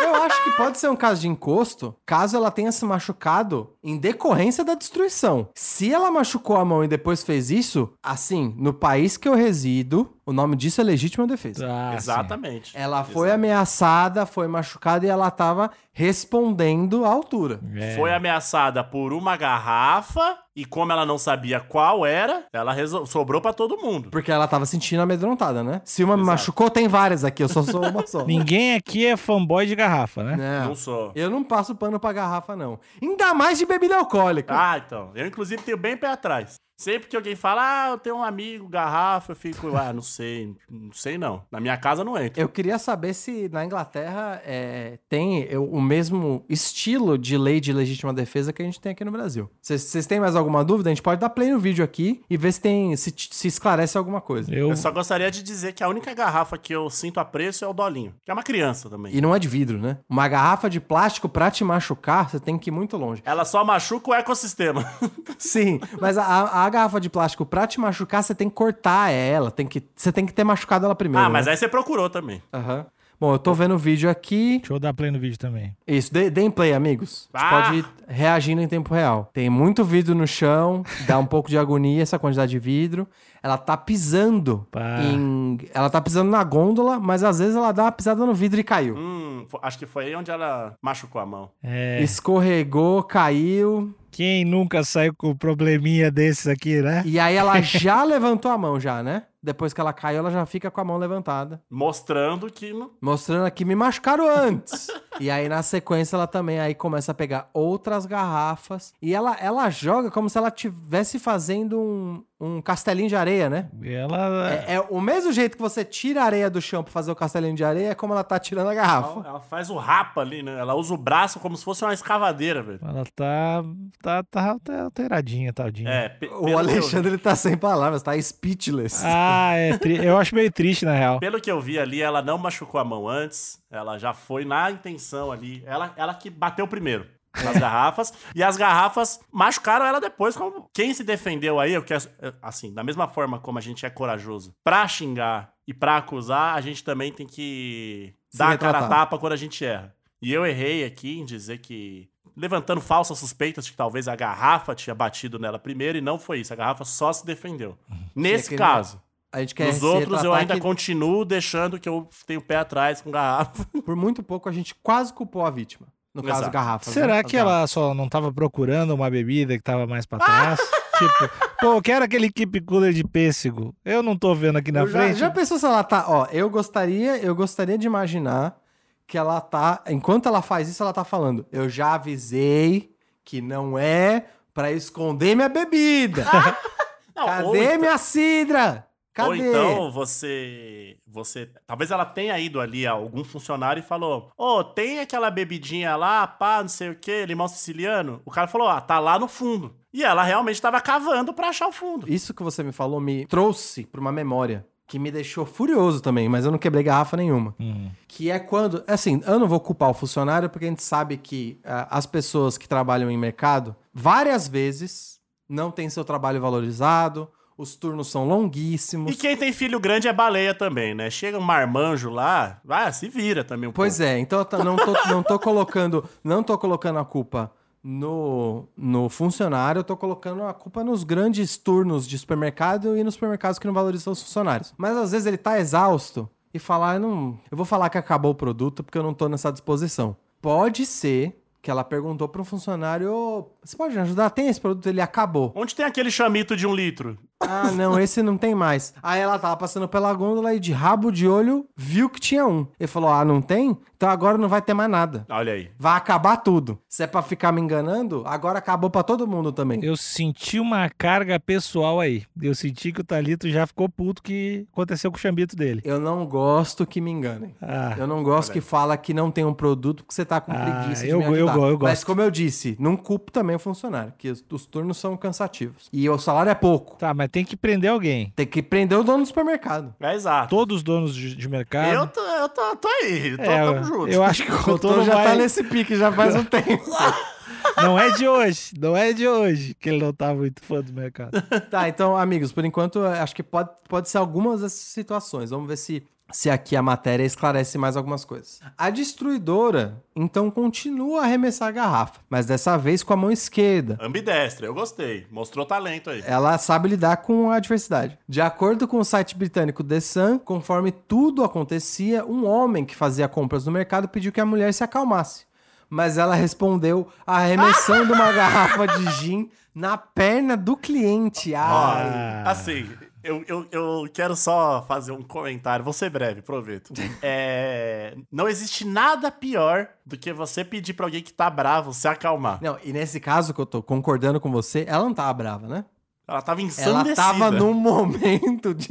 Eu 0.03 0.15
acho 0.23 0.43
que 0.45 0.51
pode 0.53 0.79
ser 0.79 0.89
um 0.91 0.97
caso 0.97 1.21
de 1.21 1.29
encosto, 1.29 1.95
caso 2.05 2.37
ela 2.37 2.51
tenha 2.51 2.73
se 2.73 2.85
machucado 2.85 3.71
em 3.83 3.97
decorrência 3.97 4.65
da 4.65 4.75
destruição. 4.75 5.49
Se 5.55 5.93
ela 5.93 6.11
machucou 6.11 6.57
a 6.57 6.65
mão 6.65 6.83
e 6.83 6.89
depois 6.89 7.23
fez 7.23 7.51
isso, 7.51 7.93
assim, 8.03 8.55
no 8.59 8.73
país 8.73 9.17
que 9.17 9.29
eu 9.29 9.35
resido, 9.35 10.11
o 10.27 10.33
nome 10.33 10.57
disso 10.57 10.81
é 10.81 10.85
legítima 10.85 11.27
defesa. 11.27 11.67
Ah, 11.71 11.91
sim. 11.93 11.97
Exatamente. 11.97 12.73
Ela 12.77 13.05
foi 13.05 13.29
Exato. 13.29 13.35
ameaçada, 13.35 14.27
foi 14.27 14.47
machucada 14.49 15.05
e 15.07 15.09
ela 15.09 15.31
tava 15.31 15.71
respondendo 15.93 17.05
à 17.05 17.09
altura. 17.09 17.61
É. 17.77 17.95
Foi 17.97 18.13
ameaçada 18.13 18.83
por 18.83 19.13
uma 19.13 19.37
garrafa 19.37 20.39
e 20.57 20.65
como 20.65 20.93
ela 20.93 21.05
não 21.05 21.19
sabia 21.19 21.61
qual 21.61 22.07
era, 22.07 22.45
ela 22.53 22.73
resol- 22.73 23.07
sobrou 23.07 23.41
pra 23.41 23.53
todo 23.53 23.77
mundo. 23.77 24.09
Porque 24.11 24.31
ela 24.31 24.47
tava 24.49 24.65
sentindo 24.67 25.03
amedrontada, 25.03 25.63
né? 25.63 25.81
Se 25.85 26.03
uma 26.05 26.17
me 26.17 26.23
Exato. 26.23 26.33
machucou, 26.39 26.71
tem 26.71 26.89
várias 26.89 27.25
aqui, 27.25 27.43
eu 27.43 27.49
só 27.49 27.63
sou 27.63 27.85
uma 27.87 28.07
só. 28.07 28.25
Ninguém 28.27 28.75
aqui 28.75 29.07
é 29.07 29.17
fanboy 29.17 29.67
de 29.67 29.75
garrafa, 29.75 30.23
né? 30.23 30.37
Não. 30.37 30.69
Não 30.69 30.75
sou. 30.75 31.13
Eu 31.15 31.29
não 31.31 31.43
passo 31.45 31.75
pano 31.75 31.99
pra 32.01 32.13
garrafa, 32.13 32.55
não. 32.57 32.79
Ainda 33.03 33.35
mais 33.35 33.59
de 33.59 33.67
bebida 33.67 33.97
alcoólica. 33.97 34.55
Ah, 34.57 34.79
então. 34.79 35.11
Eu, 35.15 35.27
inclusive, 35.27 35.63
tenho 35.63 35.77
bem 35.77 35.97
pé 35.97 36.09
atrás. 36.09 36.55
Sempre 36.77 37.09
que 37.09 37.17
alguém 37.17 37.37
fala, 37.37 37.63
ah, 37.63 37.91
eu 37.91 37.99
tenho 37.99 38.17
um 38.17 38.23
amigo, 38.23 38.69
garrafa, 38.69 39.33
eu 39.33 39.37
fico, 39.37 39.77
ah, 39.77 39.93
não 39.93 40.03
sei, 40.03 40.55
não 40.69 40.93
sei 40.93 41.17
não. 41.17 41.43
Na 41.51 41.61
minha 41.61 41.77
casa 41.77 42.03
não 42.03 42.17
entra. 42.19 42.43
Eu 42.43 42.49
queria 42.49 42.79
saber 42.79 43.15
se 43.15 43.49
na 43.51 43.65
Inglaterra 43.65 44.43
é, 44.45 44.99
tem 45.09 45.43
eu- 45.45 45.65
o 45.71 45.81
mesmo 45.81 46.45
estilo 46.49 47.17
de 47.17 47.39
lei 47.39 47.61
de 47.61 47.73
legítima 47.73 48.13
defesa 48.13 48.53
que 48.53 48.61
a 48.61 48.65
gente 48.65 48.81
tem 48.81 48.93
aqui 48.93 49.05
no 49.05 49.13
Brasil. 49.13 49.49
Vocês 49.63 50.07
têm 50.07 50.19
mais 50.21 50.35
alguma 50.37 50.65
dúvida? 50.65 50.91
A 50.91 50.93
gente 50.93 51.03
pode 51.03 51.21
dar 51.21 51.31
play 51.31 51.53
no 51.53 51.59
vídeo 51.61 51.85
aqui 51.85 52.23
e 52.29 52.37
ver 52.37 52.53
se 52.53 52.61
tem 52.61 52.97
se, 52.97 53.15
se 53.17 53.47
esclarece 53.49 53.97
alguma 53.97 54.21
coisa. 54.21 54.53
Eu, 54.53 54.71
Eu 54.71 54.77
só 54.77 54.91
gostaria 54.91 55.31
de 55.31 55.43
dizer 55.43 55.73
que 55.75 55.83
a 55.85 55.89
única 55.89 56.13
garrafa 56.13 56.59
que 56.59 56.75
eu 56.75 56.91
sinto 56.91 57.21
apreço 57.21 57.65
é 57.65 57.69
o 57.69 57.73
Dolinho, 57.73 58.15
que 58.25 58.31
é 58.31 58.35
uma 58.35 58.43
criança 58.43 58.91
também. 58.91 59.15
E 59.15 59.21
não 59.21 59.35
é 59.35 59.39
de 59.39 59.47
vidro, 59.49 59.79
né? 59.79 59.99
Uma 60.09 60.27
garrafa 60.27 60.69
de 60.69 60.81
plástico 60.81 61.29
pra 61.29 61.51
te 61.51 61.63
machucar, 61.63 62.29
você 62.31 62.41
tem 62.41 62.59
que 62.59 62.69
ir 62.69 62.73
muito 62.73 62.97
longe. 62.97 63.23
Ela 63.25 63.45
só 63.45 63.65
machuca 63.65 64.11
o 64.11 64.15
ecossistema. 64.15 64.85
Sim, 65.39 65.81
mas 66.01 66.19
a, 66.19 66.25
a- 66.25 66.64
a 66.67 66.71
garrafa 66.71 67.01
de 67.01 67.09
plástico 67.11 67.45
pra 67.47 67.67
te 67.67 67.79
machucar, 67.81 68.23
você 68.23 68.35
tem 68.35 68.49
que 68.49 68.55
cortar 68.55 69.11
ela, 69.11 69.51
tem 69.51 69.67
que, 69.67 69.83
você 69.95 70.11
tem 70.13 70.25
que 70.27 70.33
ter 70.33 70.45
machucado 70.45 70.85
ela 70.85 70.95
primeiro. 70.95 71.27
ah, 71.27 71.31
mas 71.31 71.47
né? 71.47 71.53
aí 71.53 71.57
você 71.59 71.69
procurou 71.69 72.09
também. 72.11 72.43
Aham. 72.53 72.87
Bom, 73.21 73.33
eu 73.33 73.39
tô 73.39 73.55
vendo 73.55 73.75
o 73.77 73.79
vídeo 73.79 74.11
aqui. 74.11 74.59
Deixa 74.59 74.73
eu 74.75 74.79
dar 74.81 74.93
play 74.93 75.09
no 75.09 75.21
vídeo 75.21 75.39
também. 75.39 75.75
Isso, 75.87 76.13
dê- 76.13 76.29
deem 76.29 76.51
play, 76.51 76.75
amigos. 76.75 77.29
A 77.33 77.39
gente 77.39 77.47
Ah! 77.47 77.63
pode 77.63 77.79
ir 77.79 77.87
reagindo 78.09 78.61
em 78.61 78.67
tempo 78.67 78.93
real. 78.93 79.31
Tem 79.33 79.49
muito 79.49 79.85
vidro 79.85 80.17
no 80.17 80.27
chão, 80.27 80.83
dá 81.07 81.17
um 81.17 81.25
pouco 81.25 81.49
de 81.49 81.57
agonia 81.57 82.03
essa 82.03 82.19
quantidade 82.19 82.51
de 82.51 82.59
vidro. 82.59 83.07
Ela 83.41 83.57
tá 83.57 83.77
pisando 83.77 84.67
Pá. 84.71 85.01
em. 85.01 85.59
Ela 85.73 85.89
tá 85.89 86.01
pisando 86.01 86.29
na 86.31 86.43
gôndola, 86.43 86.99
mas 86.99 87.23
às 87.23 87.39
vezes 87.39 87.55
ela 87.55 87.71
dá 87.73 87.85
uma 87.85 87.93
pisada 87.93 88.27
no 88.27 88.35
vidro 88.35 88.59
e 88.61 88.65
caiu. 88.65 88.97
Hum, 88.97 89.47
acho 89.63 89.79
que 89.79 89.87
foi 89.87 90.07
aí 90.07 90.17
onde 90.17 90.31
ela 90.33 90.75
machucou 90.83 91.21
a 91.21 91.25
mão. 91.25 91.51
É, 91.63 92.03
Escorregou, 92.03 93.03
caiu. 93.05 93.95
Quem 94.15 94.45
nunca 94.45 94.85
saiu 94.85 95.13
com 95.13 95.37
probleminha 95.37 96.09
desses 96.09 96.47
aqui, 96.47 96.81
né? 96.81 97.03
E 97.05 97.19
aí 97.19 97.35
ela 97.35 97.61
já 97.61 98.03
levantou 98.07 98.49
a 98.49 98.57
mão, 98.57 98.79
já, 98.79 99.03
né? 99.03 99.25
Depois 99.45 99.75
que 99.75 99.81
ela 99.81 99.93
caiu, 99.93 100.21
ela 100.21 100.31
já 100.31 100.47
fica 100.47 100.71
com 100.71 100.81
a 100.81 100.85
mão 100.85 100.97
levantada. 100.97 101.61
Mostrando 101.69 102.51
que 102.51 102.73
não... 102.73 102.91
Mostrando 102.99 103.45
aqui, 103.45 103.63
me 103.63 103.75
machucaram 103.75 104.27
antes. 104.27 104.87
e 105.21 105.31
aí, 105.31 105.51
na 105.51 105.63
sequência, 105.63 106.17
ela 106.17 106.27
também 106.27 106.59
aí 106.59 106.75
começa 106.75 107.13
a 107.13 107.15
pegar 107.15 107.51
outras 107.53 108.07
garrafas. 108.07 108.95
E 109.03 109.15
ela, 109.15 109.37
ela 109.39 109.69
joga 109.69 110.11
como 110.11 110.31
se 110.31 110.39
ela 110.39 110.49
estivesse 110.49 111.19
fazendo 111.19 111.79
um, 111.79 112.25
um 112.41 112.63
castelinho 112.63 113.09
de 113.11 113.17
areia, 113.17 113.51
né? 113.51 113.69
Ela. 113.83 114.51
É, 114.51 114.75
é 114.77 114.81
o 114.81 114.99
mesmo 114.99 115.31
jeito 115.31 115.57
que 115.57 115.63
você 115.63 115.85
tira 115.85 116.23
a 116.23 116.25
areia 116.25 116.49
do 116.49 116.61
chão 116.63 116.83
pra 116.83 116.91
fazer 116.91 117.13
o 117.13 117.17
castelinho 117.17 117.55
de 117.55 117.65
areia, 117.65 117.91
é 117.91 117.95
como 117.95 118.15
ela 118.15 118.25
tá 118.25 118.39
tirando 118.39 118.71
a 118.71 118.75
garrafa. 118.75 119.29
Ela 119.29 119.41
faz 119.41 119.69
o 119.69 119.77
rapa 119.77 120.23
ali, 120.23 120.43
né? 120.43 120.59
Ela 120.59 120.75
usa 120.75 120.95
o 120.95 120.97
braço 120.97 121.39
como 121.39 121.55
se 121.55 121.65
fosse 121.65 121.85
uma 121.85 121.93
escavadeira, 121.93 122.63
velho. 122.63 122.81
Ela 122.83 123.05
tá, 123.15 123.63
tá, 124.03 124.23
tá, 124.23 124.83
alteradinha, 124.85 125.53
tadinha. 125.53 125.91
É, 125.91 126.19
O 126.41 126.57
Alexandre 126.57 127.11
ele 127.11 127.19
tá 127.19 127.37
sem 127.37 127.57
palavras, 127.59 128.03
tá 128.03 128.19
speechless. 128.21 129.05
Ah, 129.05 129.34
é 129.55 129.79
tri- 129.79 130.05
eu 130.05 130.17
acho 130.19 130.35
meio 130.35 130.51
triste, 130.53 130.85
na 130.85 130.93
real. 130.95 131.19
Pelo 131.21 131.41
que 131.41 131.51
eu 131.51 131.61
vi 131.61 131.79
ali, 131.79 132.01
ela 132.01 132.23
não 132.23 132.39
machucou 132.39 132.81
a 132.81 132.85
mão 132.85 133.09
antes. 133.09 133.59
Ela 133.71 133.99
já 133.99 134.13
foi 134.13 134.45
na 134.45 134.71
intenção 134.71 135.31
ali. 135.33 135.63
Ela, 135.67 135.93
ela 135.97 136.15
que 136.15 136.31
bateu 136.31 136.67
primeiro 136.69 137.07
nas 137.43 137.57
garrafas. 137.59 138.13
E 138.35 138.43
as 138.43 138.57
garrafas 138.57 139.21
machucaram 139.33 139.85
ela 139.85 140.01
depois. 140.01 140.37
Como 140.37 140.69
quem 140.73 140.95
se 140.95 141.03
defendeu 141.05 141.59
aí, 141.59 141.73
eu 141.73 141.83
quero, 141.83 142.05
assim, 142.41 142.73
da 142.73 142.85
mesma 142.85 143.09
forma 143.09 143.39
como 143.39 143.59
a 143.59 143.61
gente 143.61 143.85
é 143.85 143.91
corajoso 143.91 144.55
pra 144.63 144.87
xingar 144.87 145.53
e 145.67 145.75
pra 145.75 145.97
acusar, 145.97 146.55
a 146.57 146.61
gente 146.61 146.85
também 146.85 147.11
tem 147.13 147.27
que 147.27 148.15
Se 148.31 148.39
dar 148.39 148.53
a 148.53 148.59
cara 148.59 148.79
a 148.79 148.81
retratar. 148.83 148.99
tapa 149.07 149.19
quando 149.19 149.33
a 149.33 149.37
gente 149.37 149.65
erra. 149.65 149.95
E 150.23 150.33
eu 150.33 150.47
errei 150.47 150.85
aqui 150.85 151.19
em 151.19 151.25
dizer 151.25 151.59
que. 151.59 152.09
Levantando 152.37 152.81
falsas 152.81 153.17
suspeitas 153.21 153.65
de 153.65 153.71
que 153.71 153.77
talvez 153.77 154.09
a 154.09 154.17
garrafa 154.17 154.75
tinha 154.75 154.93
batido 154.93 155.39
nela 155.39 155.57
primeiro, 155.57 155.97
e 155.99 156.01
não 156.01 156.19
foi 156.19 156.41
isso. 156.41 156.53
A 156.53 156.57
garrafa 156.57 156.85
só 156.85 157.13
se 157.13 157.25
defendeu. 157.25 157.79
Nesse 158.13 158.49
que- 158.49 158.57
caso. 158.57 159.01
A 159.35 159.41
gente 159.41 159.53
quer 159.53 159.67
Nos 159.67 159.77
se 159.79 159.85
outros, 159.85 160.23
eu 160.23 160.33
ainda 160.33 160.55
que 160.55 160.61
continuo 160.61 161.25
deixando 161.25 161.77
que 161.81 161.89
eu 161.89 162.09
tenho 162.25 162.39
o 162.39 162.43
pé 162.43 162.57
atrás 162.57 163.01
com 163.01 163.11
garrafa. 163.11 163.67
por 163.85 163.97
muito 163.97 164.23
pouco 164.23 164.49
a 164.49 164.53
gente 164.53 164.77
quase 164.81 165.13
culpou 165.13 165.45
a 165.45 165.51
vítima. 165.51 165.89
No 166.15 166.23
caso, 166.23 166.43
Exato. 166.43 166.53
garrafas. 166.53 166.95
Será 166.95 167.15
né? 167.17 167.25
que 167.25 167.37
garrafas. 167.37 167.59
ela 167.59 167.67
só 167.67 167.95
não 167.95 168.09
tava 168.09 168.33
procurando 168.33 168.95
uma 168.95 169.11
bebida 169.11 169.57
que 169.57 169.63
tava 169.65 169.89
mais 169.89 170.07
pra 170.07 170.19
trás? 170.21 170.61
tipo, 170.97 171.31
pô, 171.59 171.67
eu 171.75 171.83
quero 171.83 172.05
aquele 172.05 172.31
keep 172.31 172.61
cooler 172.61 172.93
de 172.93 173.03
pêssego. 173.03 173.75
Eu 173.85 174.01
não 174.05 174.17
tô 174.17 174.33
vendo 174.37 174.57
aqui 174.59 174.71
na 174.71 174.83
Eu 174.83 174.87
frente. 174.87 175.19
já 175.19 175.29
pensou 175.29 175.59
se 175.59 175.67
ela 175.67 175.83
tá. 175.83 176.05
Ó, 176.07 176.29
eu 176.31 176.49
gostaria, 176.49 177.17
eu 177.19 177.35
gostaria 177.35 177.77
de 177.77 177.89
imaginar 177.89 178.57
que 179.05 179.19
ela 179.19 179.41
tá. 179.41 179.83
Enquanto 179.89 180.29
ela 180.29 180.41
faz 180.43 180.69
isso, 180.69 180.81
ela 180.81 180.93
tá 180.93 181.03
falando. 181.03 181.45
Eu 181.51 181.69
já 181.69 181.95
avisei 181.95 182.95
que 183.25 183.41
não 183.43 183.77
é 183.77 184.27
pra 184.55 184.71
esconder 184.71 185.35
minha 185.35 185.49
bebida. 185.49 186.25
Não, 187.17 187.27
Cadê 187.27 187.47
ou, 187.47 187.57
então- 187.57 187.79
minha 187.79 187.97
cidra? 187.99 188.87
Cadê? 189.15 189.29
ou 189.29 189.37
então 189.37 189.91
você. 189.93 190.97
Você. 191.07 191.49
Talvez 191.67 191.93
ela 191.93 192.05
tenha 192.05 192.39
ido 192.41 192.61
ali 192.61 192.85
a 192.85 192.91
algum 192.91 193.23
funcionário 193.23 193.81
e 193.81 193.87
falou: 193.87 194.33
Ô, 194.37 194.65
tem 194.65 194.99
aquela 194.99 195.31
bebidinha 195.31 195.95
lá, 195.95 196.27
pá, 196.27 196.61
não 196.61 196.69
sei 196.69 196.91
o 196.91 196.97
quê, 196.97 197.25
limão 197.25 197.47
siciliano. 197.47 198.21
O 198.25 198.31
cara 198.31 198.49
falou: 198.49 198.69
Ah, 198.69 198.81
tá 198.81 198.99
lá 198.99 199.17
no 199.17 199.29
fundo. 199.29 199.77
E 199.93 200.03
ela 200.03 200.25
realmente 200.25 200.61
tava 200.61 200.81
cavando 200.81 201.33
pra 201.33 201.51
achar 201.51 201.69
o 201.69 201.73
fundo. 201.73 202.13
Isso 202.13 202.35
que 202.35 202.43
você 202.43 202.65
me 202.65 202.73
falou 202.73 203.01
me 203.01 203.25
trouxe 203.27 203.87
pra 203.87 204.01
uma 204.01 204.11
memória 204.11 204.67
que 204.87 204.99
me 204.99 205.11
deixou 205.11 205.47
furioso 205.47 206.01
também, 206.01 206.29
mas 206.29 206.45
eu 206.45 206.51
não 206.51 206.59
quebrei 206.59 206.83
garrafa 206.83 207.17
nenhuma. 207.17 207.55
Hum. 207.61 207.91
Que 208.09 208.31
é 208.31 208.39
quando. 208.41 208.83
Assim, 208.87 209.23
eu 209.25 209.39
não 209.39 209.47
vou 209.47 209.61
culpar 209.61 209.91
o 209.91 209.95
funcionário, 209.95 210.51
porque 210.51 210.67
a 210.67 210.69
gente 210.69 210.83
sabe 210.83 211.17
que 211.17 211.61
ah, 211.65 211.87
as 211.91 212.05
pessoas 212.05 212.59
que 212.59 212.69
trabalham 212.69 213.11
em 213.11 213.17
mercado, 213.17 213.77
várias 213.93 214.49
vezes, 214.49 215.21
não 215.49 215.71
têm 215.71 215.89
seu 215.89 216.05
trabalho 216.05 216.41
valorizado, 216.41 217.31
os 217.57 217.77
turnos 217.77 218.11
são 218.11 218.27
longuíssimos. 218.27 219.13
E 219.13 219.17
quem 219.17 219.37
tem 219.37 219.53
filho 219.53 219.79
grande 219.79 220.09
é 220.09 220.13
baleia 220.13 220.55
também, 220.55 220.95
né? 220.95 221.09
Chega 221.11 221.39
um 221.39 221.43
marmanjo 221.43 222.11
lá, 222.11 222.61
vai, 222.65 222.93
se 222.93 223.09
vira 223.09 223.45
também 223.45 223.69
um 223.69 223.73
Pois 223.73 224.01
é, 224.01 224.19
então 224.19 224.47
não 224.65 224.77
tô, 224.77 224.93
não 225.09 225.23
tô 225.23 225.39
colocando, 225.39 226.05
não 226.23 226.43
tô 226.43 226.59
colocando 226.59 226.99
a 226.99 227.05
culpa 227.05 227.53
no, 227.83 228.67
no 228.77 229.09
funcionário, 229.09 229.81
eu 229.81 229.85
tô 229.85 229.97
colocando 229.97 230.43
a 230.45 230.55
culpa 230.55 230.83
nos 230.83 231.05
grandes 231.05 231.57
turnos 231.57 232.09
de 232.09 232.19
supermercado 232.19 232.97
e 232.97 233.05
nos 233.05 233.15
supermercados 233.15 233.59
que 233.59 233.67
não 233.67 233.75
valorizam 233.75 234.13
os 234.13 234.23
funcionários. 234.23 234.73
Mas 234.77 234.97
às 234.97 235.13
vezes 235.13 235.27
ele 235.27 235.37
tá 235.37 235.61
exausto 235.61 236.29
e 236.53 236.59
falar, 236.59 236.95
eu 236.95 237.01
não. 237.01 237.39
Eu 237.51 237.57
vou 237.57 237.67
falar 237.67 237.91
que 237.91 237.99
acabou 237.99 238.33
o 238.33 238.35
produto 238.35 238.83
porque 238.83 238.97
eu 238.97 239.03
não 239.03 239.13
tô 239.13 239.29
nessa 239.29 239.53
disposição. 239.53 240.17
Pode 240.41 240.87
ser 240.87 241.39
que 241.65 241.71
ela 241.71 241.83
perguntou 241.83 242.29
para 242.29 242.43
um 242.43 242.45
funcionário: 242.45 243.13
"Ô, 243.13 243.49
você 243.65 243.77
pode 243.77 243.95
me 243.95 244.01
ajudar? 244.03 244.31
Tem 244.31 244.49
esse 244.49 244.61
produto? 244.61 244.87
Ele 244.87 245.01
acabou. 245.01 245.51
Onde 245.57 245.75
tem 245.75 245.85
aquele 245.85 246.11
chamito 246.11 246.55
de 246.55 246.67
um 246.67 246.75
litro? 246.75 247.19
Ah, 247.41 247.71
não, 247.73 247.99
esse 248.01 248.23
não 248.23 248.39
tem 248.39 248.55
mais. 248.55 248.95
Aí 249.03 249.21
ela 249.21 249.39
tava 249.39 249.57
passando 249.57 249.87
pela 249.89 250.13
gôndola 250.15 250.55
e 250.55 250.61
de 250.61 250.73
rabo 250.73 251.11
de 251.11 251.29
olho 251.29 251.67
viu 251.77 252.09
que 252.09 252.21
tinha 252.21 252.47
um. 252.47 252.67
Ele 252.81 252.87
falou: 252.87 253.11
Ah, 253.11 253.25
não 253.25 253.43
tem? 253.43 253.77
Então 253.97 254.09
agora 254.09 254.37
não 254.39 254.49
vai 254.49 254.61
ter 254.61 254.75
mais 254.75 254.91
nada. 254.91 255.25
Olha 255.31 255.53
aí. 255.53 255.71
Vai 255.79 255.97
acabar 255.97 256.37
tudo. 256.39 256.79
Se 256.89 257.03
é 257.03 257.07
pra 257.07 257.23
ficar 257.23 257.53
me 257.53 257.61
enganando, 257.61 258.23
agora 258.27 258.59
acabou 258.59 258.91
pra 258.91 259.03
todo 259.03 259.27
mundo 259.27 259.53
também. 259.53 259.83
Eu 259.85 259.97
senti 259.97 260.59
uma 260.59 260.89
carga 260.91 261.39
pessoal 261.39 262.01
aí. 262.01 262.25
Eu 262.41 262.55
senti 262.55 262.93
que 262.93 263.01
o 263.01 263.05
Thalito 263.05 263.49
já 263.49 263.67
ficou 263.67 263.89
puto 263.89 264.23
que 264.23 264.67
aconteceu 264.73 265.11
com 265.11 265.17
o 265.17 265.21
chambito 265.21 265.55
dele. 265.57 265.81
Eu 265.85 265.99
não 266.01 266.27
gosto 266.27 266.87
que 266.87 267.01
me 267.01 267.11
enganem. 267.11 267.55
Ah, 267.63 267.95
Eu 267.99 268.07
não 268.07 268.23
gosto 268.23 268.53
que 268.53 268.61
fala 268.61 268.97
que 268.97 269.15
não 269.15 269.31
tem 269.31 269.45
um 269.45 269.55
produto 269.55 270.03
porque 270.03 270.15
você 270.15 270.25
tá 270.25 270.41
com 270.41 270.53
Ah, 270.53 270.57
preguiça 270.81 271.05
de 271.05 271.11
eu 271.11 271.19
me 271.19 271.25
eu 271.27 271.47
eu 271.49 271.79
Mas 271.79 271.79
gosto. 271.79 272.07
como 272.07 272.21
eu 272.21 272.31
disse, 272.31 272.77
não 272.79 272.97
culpo 272.97 273.31
também 273.33 273.57
o 273.57 273.59
funcionário, 273.61 274.13
que 274.19 274.29
os, 274.29 274.45
os 274.51 274.67
turnos 274.67 274.97
são 274.99 275.17
cansativos. 275.17 275.89
E 275.93 276.09
o 276.11 276.19
salário 276.19 276.51
é 276.51 276.55
pouco. 276.55 276.97
tá, 276.97 277.15
mas 277.15 277.24
tem 277.29 277.45
que 277.45 277.57
prender 277.57 277.91
alguém. 277.91 278.33
Tem 278.37 278.47
que 278.47 278.63
prender 278.63 278.99
o 278.99 279.05
dono 279.05 279.23
do 279.23 279.27
supermercado. 279.27 279.95
É 280.01 280.15
exato. 280.15 280.49
Todos 280.51 280.79
os 280.79 280.83
donos 280.83 281.15
de, 281.15 281.35
de 281.35 281.49
mercado. 281.49 281.93
Eu 281.95 282.07
tô, 282.07 282.21
eu 282.21 282.49
tô, 282.49 282.77
tô 282.77 282.89
aí. 282.89 283.37
Tô, 283.37 283.43
É, 283.43 283.65
tamo 283.65 283.85
junto. 283.85 284.09
eu 284.09 284.23
acho 284.23 284.45
que 284.45 284.53
o 284.53 284.63
Cotô 284.63 285.03
já 285.05 285.15
vai... 285.15 285.25
tá 285.25 285.35
nesse 285.35 285.63
pique 285.65 285.97
já 285.97 286.11
faz 286.13 286.35
um 286.35 286.45
tempo. 286.45 286.85
Não 287.77 287.99
é 287.99 288.11
de 288.11 288.29
hoje, 288.29 288.73
não 288.79 288.97
é 288.97 289.13
de 289.13 289.27
hoje 289.27 289.75
que 289.75 289.89
ele 289.89 289.99
não 289.99 290.13
tá 290.13 290.33
muito 290.35 290.63
fã 290.63 290.81
do 290.83 290.93
mercado. 290.93 291.41
tá, 291.71 291.89
então, 291.89 292.17
amigos, 292.17 292.53
por 292.53 292.65
enquanto, 292.65 293.01
acho 293.03 293.35
que 293.35 293.43
pode, 293.43 293.71
pode 293.89 294.09
ser 294.09 294.19
algumas 294.19 294.61
dessas 294.61 294.79
situações. 294.79 295.51
Vamos 295.51 295.67
ver 295.67 295.77
se, 295.79 296.07
se 296.33 296.51
aqui 296.51 296.75
a 296.75 296.83
matéria 296.83 297.25
esclarece 297.25 297.79
mais 297.79 297.97
algumas 297.97 298.25
coisas. 298.25 298.61
A 298.77 298.91
destruidora, 298.91 300.03
então, 300.17 300.51
continua 300.51 301.21
a 301.21 301.25
arremessar 301.25 301.69
a 301.69 301.73
garrafa, 301.73 302.21
mas 302.29 302.47
dessa 302.47 302.77
vez 302.77 303.03
com 303.03 303.13
a 303.13 303.17
mão 303.17 303.31
esquerda. 303.31 303.99
Ambidestra, 304.01 304.67
eu 304.67 304.75
gostei. 304.75 305.27
Mostrou 305.31 305.65
talento 305.65 306.11
aí. 306.11 306.23
Ela 306.27 306.59
sabe 306.59 306.89
lidar 306.89 307.19
com 307.19 307.51
a 307.51 307.57
adversidade. 307.57 308.19
De 308.29 308.41
acordo 308.41 308.89
com 308.89 308.99
o 308.99 309.05
site 309.05 309.37
britânico 309.37 309.85
The 309.85 310.01
Sun, 310.01 310.39
conforme 310.39 310.91
tudo 310.91 311.45
acontecia, 311.45 312.25
um 312.25 312.47
homem 312.47 312.85
que 312.85 312.97
fazia 312.97 313.29
compras 313.29 313.67
no 313.67 313.73
mercado 313.73 314.09
pediu 314.09 314.33
que 314.33 314.41
a 314.41 314.47
mulher 314.47 314.73
se 314.73 314.83
acalmasse. 314.83 315.45
Mas 315.89 316.19
ela 316.19 316.35
respondeu 316.35 317.07
arremessando 317.27 318.13
uma 318.13 318.33
garrafa 318.33 318.87
de 318.87 319.11
gin 319.21 319.51
na 319.75 319.97
perna 319.97 320.57
do 320.57 320.77
cliente. 320.77 321.55
Ai. 321.55 322.43
assim, 322.45 322.89
eu, 323.25 323.45
eu, 323.49 323.67
eu 323.73 324.09
quero 324.13 324.37
só 324.37 324.85
fazer 324.87 325.13
um 325.13 325.23
comentário, 325.23 325.85
vou 325.85 325.93
ser 325.93 326.11
breve, 326.11 326.43
proveito. 326.43 326.93
É, 327.23 328.15
não 328.31 328.49
existe 328.49 328.85
nada 328.85 329.31
pior 329.31 329.89
do 330.05 330.17
que 330.17 330.33
você 330.33 330.63
pedir 330.65 330.93
pra 330.95 331.07
alguém 331.07 331.23
que 331.23 331.33
tá 331.33 331.49
bravo 331.49 331.93
se 331.95 332.07
acalmar. 332.07 332.59
Não, 332.63 332.79
e 332.85 332.93
nesse 332.93 333.19
caso 333.19 333.55
que 333.55 333.61
eu 333.61 333.67
tô 333.67 333.83
concordando 333.83 334.39
com 334.39 334.51
você, 334.51 334.85
ela 334.87 335.05
não 335.05 335.15
tava 335.15 335.33
brava, 335.33 335.67
né? 335.67 335.85
Ela 336.27 336.43
tava 336.43 336.61
Ela 336.61 336.69
ensandecida. 336.69 337.15
tava 337.17 337.51
num 337.51 337.73
momento 337.75 338.75
de, 338.75 338.89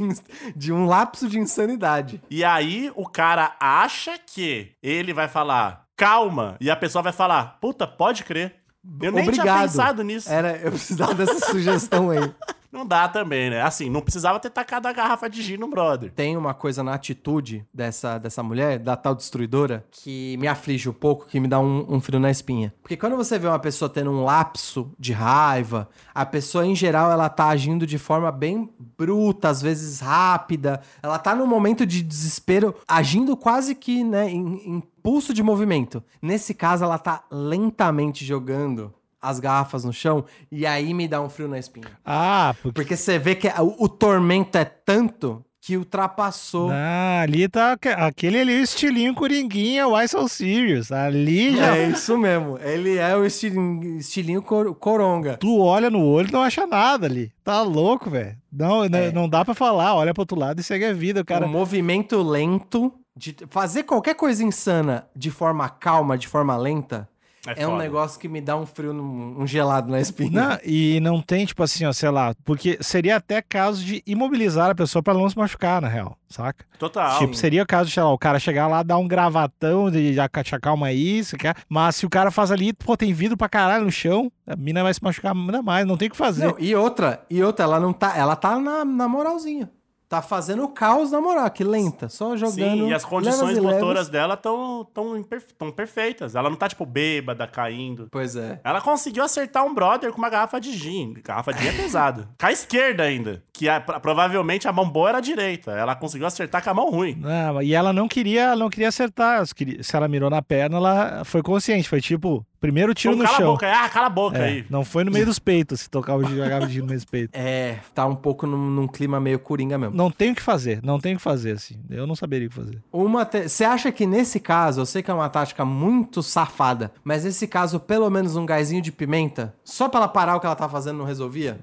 de 0.54 0.72
um 0.72 0.86
lapso 0.86 1.28
de 1.28 1.38
insanidade. 1.38 2.20
E 2.30 2.44
aí 2.44 2.92
o 2.94 3.08
cara 3.08 3.56
acha 3.60 4.18
que 4.18 4.72
ele 4.82 5.12
vai 5.12 5.28
falar, 5.28 5.86
calma, 5.96 6.56
e 6.60 6.70
a 6.70 6.76
pessoa 6.76 7.02
vai 7.02 7.12
falar, 7.12 7.58
puta, 7.60 7.86
pode 7.86 8.24
crer. 8.24 8.56
Eu 9.00 9.10
nem 9.12 9.24
tinha 9.24 9.42
Obrigado. 9.42 9.62
pensado 9.62 10.02
nisso. 10.02 10.30
Era, 10.30 10.56
eu 10.58 10.70
precisava 10.70 11.14
dessa 11.14 11.46
sugestão 11.46 12.10
aí. 12.10 12.18
Não 12.74 12.84
dá 12.84 13.08
também, 13.08 13.50
né? 13.50 13.62
Assim, 13.62 13.88
não 13.88 14.00
precisava 14.00 14.40
ter 14.40 14.50
tacado 14.50 14.88
a 14.88 14.92
garrafa 14.92 15.30
de 15.30 15.40
gin 15.40 15.56
no 15.56 15.68
brother. 15.68 16.10
Tem 16.10 16.36
uma 16.36 16.52
coisa 16.52 16.82
na 16.82 16.92
atitude 16.92 17.64
dessa, 17.72 18.18
dessa 18.18 18.42
mulher, 18.42 18.80
da 18.80 18.96
tal 18.96 19.14
destruidora, 19.14 19.86
que 19.92 20.36
me 20.38 20.48
aflige 20.48 20.88
um 20.88 20.92
pouco, 20.92 21.26
que 21.26 21.38
me 21.38 21.46
dá 21.46 21.60
um, 21.60 21.86
um 21.88 22.00
frio 22.00 22.18
na 22.18 22.32
espinha. 22.32 22.74
Porque 22.82 22.96
quando 22.96 23.16
você 23.16 23.38
vê 23.38 23.46
uma 23.46 23.60
pessoa 23.60 23.88
tendo 23.88 24.10
um 24.10 24.24
lapso 24.24 24.90
de 24.98 25.12
raiva, 25.12 25.88
a 26.12 26.26
pessoa, 26.26 26.66
em 26.66 26.74
geral, 26.74 27.12
ela 27.12 27.28
tá 27.28 27.46
agindo 27.46 27.86
de 27.86 27.96
forma 27.96 28.32
bem 28.32 28.68
bruta, 28.98 29.50
às 29.50 29.62
vezes 29.62 30.00
rápida. 30.00 30.80
Ela 31.00 31.20
tá 31.20 31.32
num 31.32 31.46
momento 31.46 31.86
de 31.86 32.02
desespero, 32.02 32.74
agindo 32.88 33.36
quase 33.36 33.76
que, 33.76 34.02
né, 34.02 34.28
em, 34.28 34.56
em 34.66 34.82
impulso 35.04 35.34
de 35.34 35.42
movimento. 35.42 36.02
Nesse 36.22 36.54
caso, 36.54 36.82
ela 36.82 36.98
tá 36.98 37.24
lentamente 37.30 38.24
jogando 38.24 38.90
as 39.28 39.40
garrafas 39.40 39.84
no 39.84 39.92
chão, 39.92 40.24
e 40.50 40.66
aí 40.66 40.92
me 40.94 41.08
dá 41.08 41.20
um 41.20 41.28
frio 41.28 41.48
na 41.48 41.58
espinha. 41.58 41.86
Ah, 42.04 42.54
porque. 42.62 42.80
Porque 42.80 42.96
você 42.96 43.18
vê 43.18 43.34
que 43.34 43.48
o, 43.48 43.84
o 43.84 43.88
tormento 43.88 44.58
é 44.58 44.64
tanto 44.64 45.44
que 45.60 45.78
ultrapassou. 45.78 46.68
Ah, 46.70 47.20
ali 47.22 47.48
tá 47.48 47.72
aque- 47.72 47.88
aquele 47.88 48.38
ali, 48.38 48.60
o 48.60 48.62
estilinho 48.62 49.14
coringuinha, 49.14 49.88
Why 49.88 50.06
So 50.06 50.28
Serious. 50.28 50.92
Ali 50.92 51.56
já. 51.56 51.74
É 51.76 51.88
isso 51.88 52.18
mesmo. 52.18 52.58
Ele 52.58 52.98
é 52.98 53.16
o 53.16 53.24
estilinho, 53.24 53.96
estilinho 53.96 54.42
cor- 54.42 54.74
coronga. 54.74 55.38
Tu 55.38 55.58
olha 55.58 55.88
no 55.88 56.04
olho 56.04 56.28
e 56.28 56.32
não 56.32 56.42
acha 56.42 56.66
nada 56.66 57.06
ali. 57.06 57.32
Tá 57.42 57.62
louco, 57.62 58.10
velho. 58.10 58.36
Não, 58.52 58.84
É. 58.84 59.10
não 59.10 59.26
dá 59.26 59.42
pra 59.42 59.54
falar. 59.54 59.94
Olha 59.94 60.12
pro 60.12 60.20
outro 60.22 60.38
lado 60.38 60.60
e 60.60 60.62
segue 60.62 60.84
a 60.84 60.92
vida. 60.92 61.22
O 61.22 61.24
cara. 61.24 61.46
Um 61.46 61.50
movimento 61.50 62.22
lento. 62.22 62.92
De 63.16 63.34
fazer 63.48 63.84
qualquer 63.84 64.16
coisa 64.16 64.42
insana 64.42 65.06
de 65.14 65.30
forma 65.30 65.68
calma, 65.68 66.18
de 66.18 66.26
forma 66.26 66.56
lenta, 66.56 67.08
É, 67.46 67.62
é, 67.62 67.68
um 67.68 67.76
negócio 67.76 68.18
que 68.18 68.28
me 68.28 68.40
dá 68.40 68.56
um 68.56 68.64
frio, 68.64 68.92
num- 68.92 69.40
um 69.40 69.46
gelado 69.46 69.90
na 69.90 70.00
espinha. 70.00 70.30
Não, 70.48 70.58
e 70.64 70.98
não 71.00 71.20
tem, 71.20 71.44
tipo 71.44 71.62
assim, 71.62 71.84
ó, 71.84 71.92
sei 71.92 72.10
lá, 72.10 72.34
porque 72.44 72.78
seria 72.80 73.16
até 73.16 73.42
caso 73.42 73.84
de 73.84 74.02
imobilizar 74.06 74.70
a 74.70 74.74
pessoa 74.74 75.02
pra 75.02 75.12
ela 75.12 75.22
não 75.22 75.28
se 75.28 75.36
machucar, 75.36 75.82
na 75.82 75.88
real, 75.88 76.16
saca? 76.28 76.64
Total. 76.78 77.18
tipo, 77.18 77.34
seria 77.34 77.64
caso, 77.66 77.90
sei 77.90 78.02
lá, 78.02 78.12
o 78.12 78.18
cara 78.18 78.38
chegar 78.38 78.66
lá, 78.66 78.82
dar 78.82 78.96
um 78.98 79.06
gravatão 79.08 79.90
de 79.90 80.12
já 80.14 80.28
te 80.28 80.54
acalma 80.54 80.86
aí, 80.86 81.18
isso, 81.18 81.36
quer. 81.36 81.54
Mas 81.68 81.96
se 81.96 82.06
o 82.06 82.10
cara 82.10 82.30
faz 82.30 82.50
ali, 82.50 82.72
pô, 82.72 82.96
tem 82.96 83.12
vidro 83.12 83.36
pra 83.36 83.48
caralho 83.48 83.84
no 83.84 83.92
chão, 83.92 84.30
a 84.46 84.56
mina 84.56 84.82
vai 84.82 84.94
se 84.94 85.02
machucar 85.02 85.34
ainda 85.36 85.62
mais, 85.62 85.86
não 85.86 85.96
tem 85.96 86.08
o 86.08 86.10
que 86.10 86.16
fazer. 86.16 86.46
Não, 86.46 86.56
e 86.58 86.74
outra, 86.74 87.24
e 87.28 87.42
outra, 87.42 87.64
ela 87.64 87.78
não 87.80 87.92
tá. 87.92 88.16
Ela 88.16 88.36
tá 88.36 88.58
na, 88.58 88.84
na 88.84 89.06
moralzinha. 89.08 89.70
Tá 90.14 90.22
fazendo 90.22 90.68
caos 90.68 91.10
na 91.10 91.20
moral, 91.20 91.50
que 91.50 91.64
lenta. 91.64 92.08
Só 92.08 92.36
jogando. 92.36 92.54
Sim, 92.54 92.88
e 92.88 92.94
as 92.94 93.04
condições 93.04 93.58
e 93.58 93.60
motoras 93.60 94.08
dela 94.08 94.34
estão 94.34 94.86
tão, 94.94 95.22
tão 95.58 95.70
perfeitas. 95.72 96.34
Ela 96.36 96.48
não 96.48 96.56
tá, 96.56 96.68
tipo, 96.68 96.86
bêbada, 96.86 97.46
caindo. 97.46 98.06
Pois 98.10 98.36
é. 98.36 98.60
Ela 98.62 98.80
conseguiu 98.80 99.24
acertar 99.24 99.64
um 99.64 99.74
brother 99.74 100.12
com 100.12 100.18
uma 100.18 100.28
garrafa 100.30 100.60
de 100.60 100.72
gin. 100.72 101.14
Garrafa 101.24 101.52
de 101.52 101.62
gin 101.62 101.68
é 101.68 101.72
pesada. 101.72 102.28
Com 102.38 102.46
a 102.46 102.52
esquerda 102.52 103.02
ainda. 103.02 103.42
Que 103.52 103.68
a- 103.68 103.80
pro- 103.80 104.00
provavelmente 104.00 104.68
a 104.68 104.72
mão 104.72 104.88
boa 104.88 105.08
era 105.08 105.18
a 105.18 105.20
direita. 105.20 105.72
Ela 105.72 105.94
conseguiu 105.96 106.26
acertar 106.26 106.62
com 106.62 106.70
a 106.70 106.74
mão 106.74 106.90
ruim. 106.90 107.16
Não, 107.16 107.62
e 107.62 107.74
ela 107.74 107.92
não 107.92 108.06
queria, 108.08 108.54
não 108.54 108.68
queria 108.70 108.88
acertar. 108.88 109.44
Se 109.46 109.96
ela 109.96 110.06
mirou 110.08 110.28
na 110.30 110.42
perna, 110.42 110.76
ela 110.76 111.24
foi 111.24 111.42
consciente. 111.42 111.88
Foi 111.88 112.00
tipo, 112.00 112.44
primeiro 112.64 112.94
tiro 112.94 113.14
Então, 113.14 113.24
no 113.24 113.30
cala 113.30 113.36
a 113.36 113.40
chão. 113.42 113.52
boca 113.52 113.66
aí. 113.66 113.72
Ah, 113.72 113.88
cala 113.88 114.06
a 114.06 114.10
boca 114.10 114.38
É, 114.38 114.44
aí. 114.44 114.64
não 114.70 114.84
foi 114.84 115.04
no 115.04 115.10
meio 115.10 115.26
dos 115.26 115.38
peitos, 115.38 115.80
se 115.82 115.90
tocar 115.90 116.14
o 116.16 116.24
giro, 116.24 116.42
no 116.44 116.86
meio 116.86 116.98
dos 116.98 117.04
peitos. 117.04 117.34
É, 117.44 117.76
tá 117.94 118.06
um 118.06 118.14
pouco 118.14 118.46
num, 118.46 118.70
num 118.70 118.86
clima 118.88 119.20
meio 119.20 119.38
coringa 119.38 119.76
mesmo. 119.76 119.94
Não 119.96 120.10
tem 120.10 120.30
o 120.32 120.34
que 120.34 120.40
fazer, 120.42 120.80
não 120.82 120.98
tem 120.98 121.14
o 121.14 121.16
que 121.18 121.22
fazer, 121.22 121.52
assim. 121.52 121.76
Eu 121.90 122.06
não 122.06 122.14
saberia 122.16 122.46
o 122.46 122.50
que 122.50 122.56
fazer. 122.56 122.78
Uma 122.92 123.24
te- 123.26 123.48
Você 123.48 123.64
acha 123.64 123.92
que 123.92 124.06
nesse 124.06 124.40
caso, 124.40 124.80
eu 124.80 124.86
sei 124.86 125.02
que 125.02 125.10
é 125.10 125.14
uma 125.14 125.28
tática 125.28 125.64
muito 125.64 126.22
safada, 126.22 126.90
mas 127.04 127.24
nesse 127.24 127.46
caso, 127.46 127.78
pelo 127.78 128.08
menos 128.10 128.34
um 128.36 128.46
gásinho 128.46 128.80
de 128.80 128.90
pimenta, 128.90 129.54
só 129.64 129.88
pra 129.88 130.00
ela 130.00 130.08
parar 130.08 130.36
o 130.36 130.40
que 130.40 130.46
ela 130.46 130.56
tá 130.56 130.68
fazendo 130.68 130.98
não 130.98 131.04
resolvia? 131.04 131.58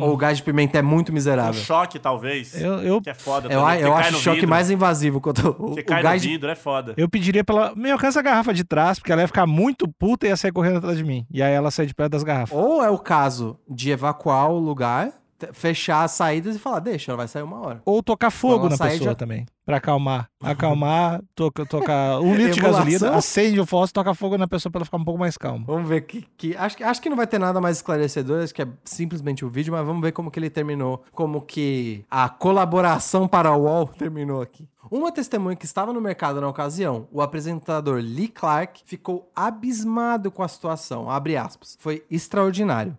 Ou 0.00 0.12
o 0.12 0.16
gás 0.16 0.36
de 0.38 0.42
pimenta 0.42 0.78
é 0.78 0.82
muito 0.82 1.10
Um 1.10 1.14
miserável? 1.14 1.54
choque, 1.62 1.98
talvez. 1.98 2.60
Eu, 2.60 2.74
eu, 2.80 3.00
Que 3.00 3.10
é 3.10 3.14
foda 3.14 3.46
Eu, 3.52 3.60
também. 3.62 3.80
eu 3.80 3.92
cai 3.92 4.00
acho 4.08 4.16
o 4.16 4.20
choque 4.20 4.36
vidro. 4.36 4.50
mais 4.50 4.70
invasivo 4.70 5.20
quanto 5.20 5.48
o, 5.48 5.74
Que 5.74 5.80
o 5.80 5.84
cai 5.84 6.02
gás 6.02 6.20
no 6.22 6.26
de 6.28 6.32
vidro, 6.34 6.50
é 6.50 6.54
foda. 6.54 6.94
eu 6.96 7.08
pediria 7.08 7.42
pra 7.42 7.54
ela. 7.56 7.72
Meu, 7.74 7.92
alcança 7.94 8.18
a 8.20 8.22
garrafa 8.22 8.52
de 8.52 8.64
trás, 8.64 8.98
porque 8.98 9.10
ela 9.12 9.22
ia 9.22 9.26
ficar 9.28 9.46
muito 9.46 9.88
puta 9.88 10.26
e 10.26 10.30
ia 10.30 10.36
sair 10.42 10.52
correndo 10.52 10.76
atrás 10.78 10.96
de 10.98 11.04
mim. 11.04 11.26
E 11.30 11.42
aí 11.42 11.52
ela 11.52 11.70
sai 11.70 11.86
de 11.86 11.94
perto 11.94 12.12
das 12.12 12.22
garrafas. 12.22 12.56
Ou 12.56 12.82
é 12.84 12.90
o 12.90 12.98
caso 12.98 13.58
de 13.68 13.90
evacuar 13.90 14.50
o 14.50 14.58
lugar, 14.58 15.10
fechar 15.52 16.04
as 16.04 16.12
saídas 16.12 16.54
e 16.54 16.58
falar, 16.58 16.78
deixa, 16.80 17.10
ela 17.10 17.16
vai 17.16 17.28
sair 17.28 17.42
uma 17.42 17.58
hora. 17.60 17.82
Ou 17.84 18.02
tocar 18.02 18.30
fogo 18.30 18.68
na 18.68 18.76
pessoa 18.78 19.10
já- 19.10 19.14
também. 19.14 19.44
Pra 19.64 19.76
acalmar. 19.76 20.28
Acalmar, 20.42 21.22
toca, 21.36 21.64
toca 21.64 22.18
um 22.20 22.34
litro 22.34 22.54
de 22.54 22.60
gasolina, 22.60 23.14
acende 23.14 23.60
o 23.60 23.64
fósforo, 23.66 23.92
toca 24.04 24.12
fogo 24.14 24.36
na 24.36 24.48
pessoa 24.48 24.72
pra 24.72 24.80
ela 24.80 24.84
ficar 24.84 24.96
um 24.96 25.04
pouco 25.04 25.20
mais 25.20 25.36
calma. 25.38 25.64
Vamos 25.66 25.88
ver 25.88 26.00
que. 26.00 26.26
que 26.36 26.56
acho, 26.56 26.76
que- 26.76 26.82
acho 26.82 27.00
que 27.00 27.08
não 27.08 27.16
vai 27.16 27.28
ter 27.28 27.38
nada 27.38 27.60
mais 27.60 27.76
esclarecedor, 27.76 28.42
acho 28.42 28.52
que 28.52 28.62
é 28.62 28.68
simplesmente 28.84 29.44
o 29.44 29.48
vídeo, 29.48 29.72
mas 29.72 29.86
vamos 29.86 30.02
ver 30.02 30.10
como 30.12 30.30
que 30.32 30.38
ele 30.40 30.50
terminou. 30.50 31.04
Como 31.12 31.40
que 31.42 32.04
a 32.10 32.28
colaboração 32.28 33.28
para 33.28 33.52
o 33.52 33.62
UOL 33.62 33.86
terminou 33.96 34.42
aqui. 34.42 34.68
Uma 34.90 35.12
testemunha 35.12 35.54
que 35.54 35.64
estava 35.64 35.92
no 35.92 36.00
mercado 36.00 36.40
na 36.40 36.48
ocasião, 36.48 37.06
o 37.12 37.22
apresentador 37.22 38.00
Lee 38.02 38.26
Clark, 38.28 38.82
ficou 38.84 39.30
abismado 39.34 40.30
com 40.30 40.42
a 40.42 40.48
situação. 40.48 41.08
Abre 41.08 41.36
aspas. 41.36 41.76
Foi 41.80 42.04
extraordinário. 42.10 42.98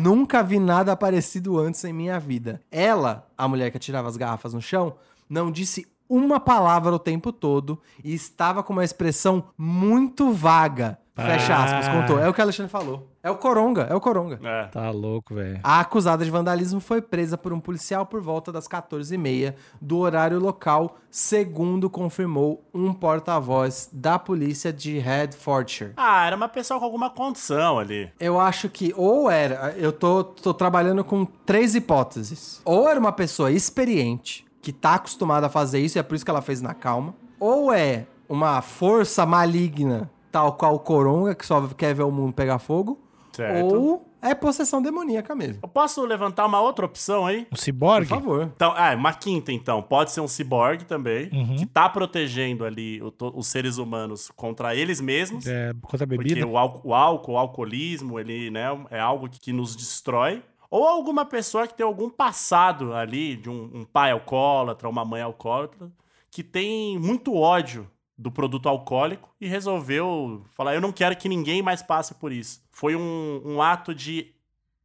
Nunca 0.00 0.42
vi 0.42 0.58
nada 0.60 0.96
parecido 0.96 1.58
antes 1.58 1.84
em 1.84 1.92
minha 1.92 2.18
vida. 2.20 2.60
Ela, 2.70 3.26
a 3.36 3.48
mulher 3.48 3.70
que 3.70 3.76
atirava 3.76 4.08
as 4.08 4.16
garrafas 4.16 4.54
no 4.54 4.62
chão, 4.62 4.94
não 5.28 5.50
disse 5.50 5.86
uma 6.08 6.40
palavra 6.40 6.94
o 6.94 6.98
tempo 6.98 7.30
todo 7.32 7.78
e 8.02 8.14
estava 8.14 8.62
com 8.62 8.72
uma 8.72 8.84
expressão 8.84 9.44
muito 9.58 10.32
vaga. 10.32 10.98
Fecha 11.14 11.52
Ah. 11.52 11.64
aspas, 11.64 11.88
contou. 11.88 12.20
É 12.20 12.28
o 12.28 12.32
que 12.32 12.40
o 12.40 12.44
Alexandre 12.44 12.70
falou. 12.70 13.08
É 13.24 13.28
o 13.28 13.34
Coronga, 13.36 13.88
é 13.90 13.94
o 13.94 14.00
Coronga. 14.00 14.38
É. 14.42 14.66
Tá 14.68 14.88
louco, 14.90 15.34
velho. 15.34 15.58
A 15.64 15.80
acusada 15.80 16.24
de 16.24 16.30
vandalismo 16.30 16.78
foi 16.80 17.02
presa 17.02 17.36
por 17.36 17.52
um 17.52 17.58
policial 17.58 18.06
por 18.06 18.20
volta 18.20 18.52
das 18.52 18.68
14h30 18.68 19.54
do 19.80 19.98
horário 19.98 20.38
local, 20.38 20.96
segundo 21.10 21.90
confirmou 21.90 22.62
um 22.72 22.94
porta-voz 22.94 23.90
da 23.92 24.16
polícia 24.16 24.72
de 24.72 24.96
Hertfordshire. 24.98 25.92
Ah, 25.96 26.24
era 26.24 26.36
uma 26.36 26.48
pessoa 26.48 26.78
com 26.78 26.86
alguma 26.86 27.10
condição 27.10 27.80
ali. 27.80 28.10
Eu 28.20 28.38
acho 28.38 28.68
que 28.68 28.94
ou 28.96 29.28
era, 29.28 29.74
eu 29.76 29.92
tô, 29.92 30.22
tô 30.22 30.54
trabalhando 30.54 31.02
com 31.02 31.24
três 31.24 31.74
hipóteses. 31.74 32.62
Ou 32.64 32.88
era 32.88 32.98
uma 32.98 33.12
pessoa 33.12 33.50
experiente, 33.50 34.46
que 34.68 34.72
tá 34.72 34.96
acostumada 34.96 35.46
a 35.46 35.48
fazer 35.48 35.80
isso 35.80 35.96
e 35.96 35.98
é 35.98 36.02
por 36.02 36.14
isso 36.14 36.22
que 36.26 36.30
ela 36.30 36.42
fez 36.42 36.60
na 36.60 36.74
calma. 36.74 37.14
Ou 37.40 37.72
é 37.72 38.06
uma 38.28 38.60
força 38.60 39.24
maligna, 39.24 40.10
tal 40.30 40.52
qual 40.52 40.74
o 40.74 40.78
Coronga, 40.78 41.34
que 41.34 41.46
só 41.46 41.66
quer 41.68 41.94
ver 41.94 42.02
o 42.02 42.10
mundo 42.10 42.34
pegar 42.34 42.58
fogo. 42.58 42.98
Certo. 43.32 43.74
Ou 43.74 44.04
é 44.20 44.34
possessão 44.34 44.82
demoníaca 44.82 45.34
mesmo. 45.34 45.60
Eu 45.62 45.68
posso 45.70 46.04
levantar 46.04 46.44
uma 46.44 46.60
outra 46.60 46.84
opção 46.84 47.24
aí? 47.24 47.42
Um 47.42 47.44
Por 47.44 47.58
ciborgue? 47.58 48.06
favor. 48.08 48.50
Então, 48.54 48.74
ah, 48.76 48.94
uma 48.94 49.14
quinta, 49.14 49.52
então. 49.52 49.80
Pode 49.80 50.10
ser 50.10 50.20
um 50.20 50.28
ciborgue 50.28 50.84
também, 50.84 51.30
Uhum. 51.32 51.56
que 51.56 51.64
tá 51.64 51.88
protegendo 51.88 52.64
ali 52.66 53.00
o 53.00 53.10
os 53.34 53.46
seres 53.46 53.78
humanos 53.78 54.30
contra 54.36 54.74
eles 54.74 55.00
mesmos. 55.00 55.46
É, 55.46 55.72
contra 55.80 56.04
a 56.04 56.06
Porque 56.06 56.28
bebida. 56.28 56.46
o, 56.46 56.58
ál- 56.58 56.80
o 56.84 56.92
álcool, 56.92 57.32
o 57.32 57.38
alcoolismo, 57.38 58.18
ele, 58.20 58.50
né, 58.50 58.66
é 58.90 59.00
algo 59.00 59.30
que, 59.30 59.40
que 59.40 59.52
nos 59.52 59.74
destrói. 59.74 60.42
Ou 60.70 60.86
alguma 60.86 61.24
pessoa 61.24 61.66
que 61.66 61.74
tem 61.74 61.84
algum 61.86 62.10
passado 62.10 62.92
ali, 62.94 63.36
de 63.36 63.48
um, 63.48 63.70
um 63.74 63.84
pai 63.84 64.10
alcoólatra, 64.10 64.88
uma 64.88 65.04
mãe 65.04 65.22
alcoólatra, 65.22 65.90
que 66.30 66.42
tem 66.42 66.98
muito 66.98 67.34
ódio 67.34 67.90
do 68.16 68.30
produto 68.30 68.68
alcoólico 68.68 69.30
e 69.40 69.46
resolveu 69.48 70.42
falar: 70.50 70.74
eu 70.74 70.80
não 70.80 70.92
quero 70.92 71.16
que 71.16 71.28
ninguém 71.28 71.62
mais 71.62 71.80
passe 71.82 72.14
por 72.14 72.32
isso. 72.32 72.60
Foi 72.70 72.94
um, 72.96 73.40
um 73.44 73.62
ato 73.62 73.94
de 73.94 74.32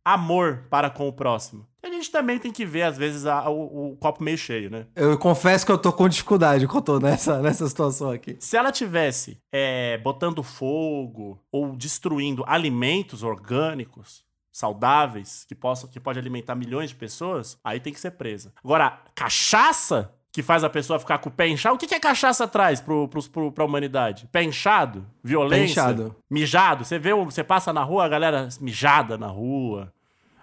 amor 0.05 0.65
para 0.69 0.89
com 0.89 1.07
o 1.07 1.13
próximo. 1.13 1.65
A 1.81 1.87
gente 1.89 2.09
também 2.11 2.39
tem 2.39 2.51
que 2.51 2.65
ver, 2.65 2.83
às 2.83 2.97
vezes, 2.97 3.25
a- 3.25 3.49
o, 3.49 3.91
o 3.91 3.97
copo 3.97 4.23
meio 4.23 4.37
cheio, 4.37 4.69
né? 4.69 4.87
Eu 4.95 5.17
confesso 5.17 5.65
que 5.65 5.71
eu 5.71 5.77
tô 5.77 5.91
com 5.91 6.07
dificuldade 6.07 6.65
que 6.67 6.75
eu 6.75 6.81
tô 6.81 6.97
nessa, 6.99 7.39
nessa 7.43 7.67
situação 7.67 8.09
aqui. 8.09 8.37
Se 8.39 8.55
ela 8.55 8.71
tivesse 8.71 9.37
é, 9.51 9.97
botando 9.97 10.41
fogo 10.43 11.39
ou 11.51 11.75
destruindo 11.75 12.43
alimentos 12.47 13.21
orgânicos 13.23 14.23
saudáveis 14.53 15.43
que 15.47 15.55
possam 15.55 15.89
que 15.89 15.99
pode 15.99 16.19
alimentar 16.19 16.55
milhões 16.55 16.91
de 16.91 16.95
pessoas, 16.95 17.57
aí 17.63 17.79
tem 17.79 17.91
que 17.91 17.99
ser 17.99 18.11
presa. 18.11 18.53
Agora, 18.63 18.99
cachaça 19.13 20.11
que 20.31 20.41
faz 20.41 20.63
a 20.63 20.69
pessoa 20.69 20.97
ficar 20.99 21.17
com 21.19 21.29
o 21.29 21.31
pé 21.31 21.47
inchado, 21.47 21.75
o 21.75 21.77
que, 21.77 21.85
que 21.87 21.93
a 21.95 21.99
cachaça 21.99 22.47
traz 22.47 22.79
pro, 22.81 23.07
pros- 23.07 23.27
pro, 23.27 23.51
pra 23.51 23.65
humanidade? 23.65 24.27
Pé 24.31 24.43
inchado? 24.43 25.05
Violência? 25.23 25.81
inchado. 25.81 26.15
Mijado? 26.29 26.85
Você 26.85 26.97
vê, 26.97 27.13
você 27.13 27.43
passa 27.43 27.71
na 27.73 27.83
rua, 27.83 28.05
a 28.05 28.09
galera 28.09 28.47
mijada 28.61 29.17
na 29.17 29.27
rua. 29.27 29.91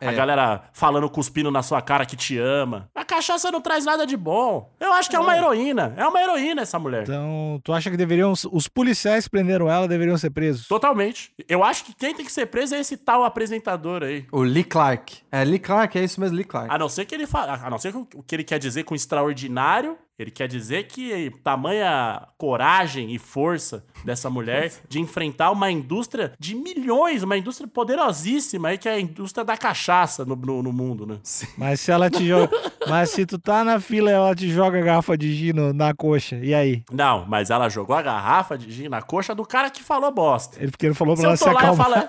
A 0.00 0.07
É. 0.07 0.14
galera 0.14 0.62
falando, 0.73 1.11
cuspindo 1.11 1.50
na 1.50 1.62
sua 1.62 1.83
cara 1.83 2.07
que 2.07 2.17
te 2.17 2.38
ama. 2.38 2.88
A 3.11 3.14
cachaça 3.14 3.50
não 3.50 3.61
traz 3.61 3.85
nada 3.85 4.07
de 4.07 4.17
bom. 4.17 4.71
Eu 4.79 4.93
acho 4.93 5.11
que 5.11 5.17
é 5.17 5.19
uma 5.19 5.37
heroína. 5.37 5.93
É 5.97 6.07
uma 6.07 6.23
heroína 6.23 6.62
essa 6.62 6.79
mulher. 6.79 7.02
Então, 7.02 7.61
tu 7.64 7.73
acha 7.73 7.90
que 7.90 7.97
deveriam. 7.97 8.33
Os 8.52 8.69
policiais 8.69 9.25
que 9.25 9.31
prenderam 9.31 9.69
ela 9.69 9.88
deveriam 9.88 10.17
ser 10.17 10.31
presos? 10.31 10.69
Totalmente. 10.69 11.33
Eu 11.49 11.64
acho 11.64 11.85
que 11.85 11.93
quem 11.93 12.14
tem 12.14 12.25
que 12.25 12.31
ser 12.31 12.47
preso 12.47 12.76
é 12.76 12.79
esse 12.79 12.97
tal 12.97 13.25
apresentador 13.25 14.05
aí. 14.05 14.26
O 14.31 14.43
Lee 14.43 14.62
Clark. 14.62 15.19
É, 15.33 15.43
Lee 15.45 15.59
Clark, 15.59 15.99
é 15.99 16.05
isso 16.05 16.21
mesmo, 16.21 16.37
Lee 16.37 16.45
Clark. 16.45 16.73
A 16.73 16.79
não 16.79 16.88
ser 16.88 17.05
que 17.05 17.12
ele 17.12 17.26
fala, 17.26 17.55
a 17.55 17.69
não 17.69 17.79
ser 17.79 17.93
que 17.93 17.99
o 17.99 18.23
que 18.23 18.37
ele 18.37 18.45
quer 18.45 18.61
dizer 18.61 18.85
com 18.85 18.95
extraordinário, 18.95 19.99
ele 20.21 20.31
quer 20.31 20.47
dizer 20.49 20.85
que 20.87 21.33
tamanha 21.43 22.27
coragem 22.37 23.15
e 23.15 23.19
força 23.19 23.85
dessa 24.05 24.29
mulher 24.29 24.73
de 24.89 25.00
enfrentar 25.00 25.50
uma 25.50 25.71
indústria 25.71 26.33
de 26.39 26.55
milhões, 26.55 27.23
uma 27.23 27.37
indústria 27.37 27.69
poderosíssima 27.69 28.69
aí 28.69 28.79
que 28.79 28.89
é 28.89 28.93
a 28.93 29.00
indústria 29.00 29.45
da 29.45 29.57
cachaça 29.57 30.25
no, 30.25 30.37
no, 30.37 30.62
no 30.62 30.73
mundo, 30.73 31.07
né? 31.07 31.19
Mas 31.57 31.81
se 31.81 31.91
ela 31.91 32.11
te 32.11 32.27
joga. 32.27 32.50
Mas 32.89 33.11
se 33.11 33.27
tu 33.27 33.39
tá 33.39 33.62
na 33.62 33.79
fila 33.79 34.11
ela 34.11 34.35
te 34.35 34.49
joga 34.49 34.79
a 34.79 34.83
garrafa 34.83 35.17
de 35.17 35.33
gino 35.35 35.73
na 35.73 35.95
coxa, 35.95 36.37
e 36.37 36.55
aí? 36.55 36.83
Não, 36.91 37.27
mas 37.27 37.50
ela 37.50 37.69
jogou 37.69 37.95
a 37.95 38.03
garrafa 38.03 38.57
de 38.57 38.71
gin 38.73 38.89
na 38.89 39.03
coxa 39.03 39.35
do 39.35 39.45
cara 39.45 39.71
que 39.71 39.83
falou 39.83 40.11
bosta. 40.11 40.59
Ele, 40.61 40.71
porque 40.71 40.87
ele 40.87 40.95
falou 40.95 41.15
Se 41.15 41.23
pra 41.23 41.29
ela 41.31 41.35
eu 41.35 41.37
se 41.37 41.45
lá, 41.45 41.53
eu 41.53 41.59
acalmar. 41.59 41.87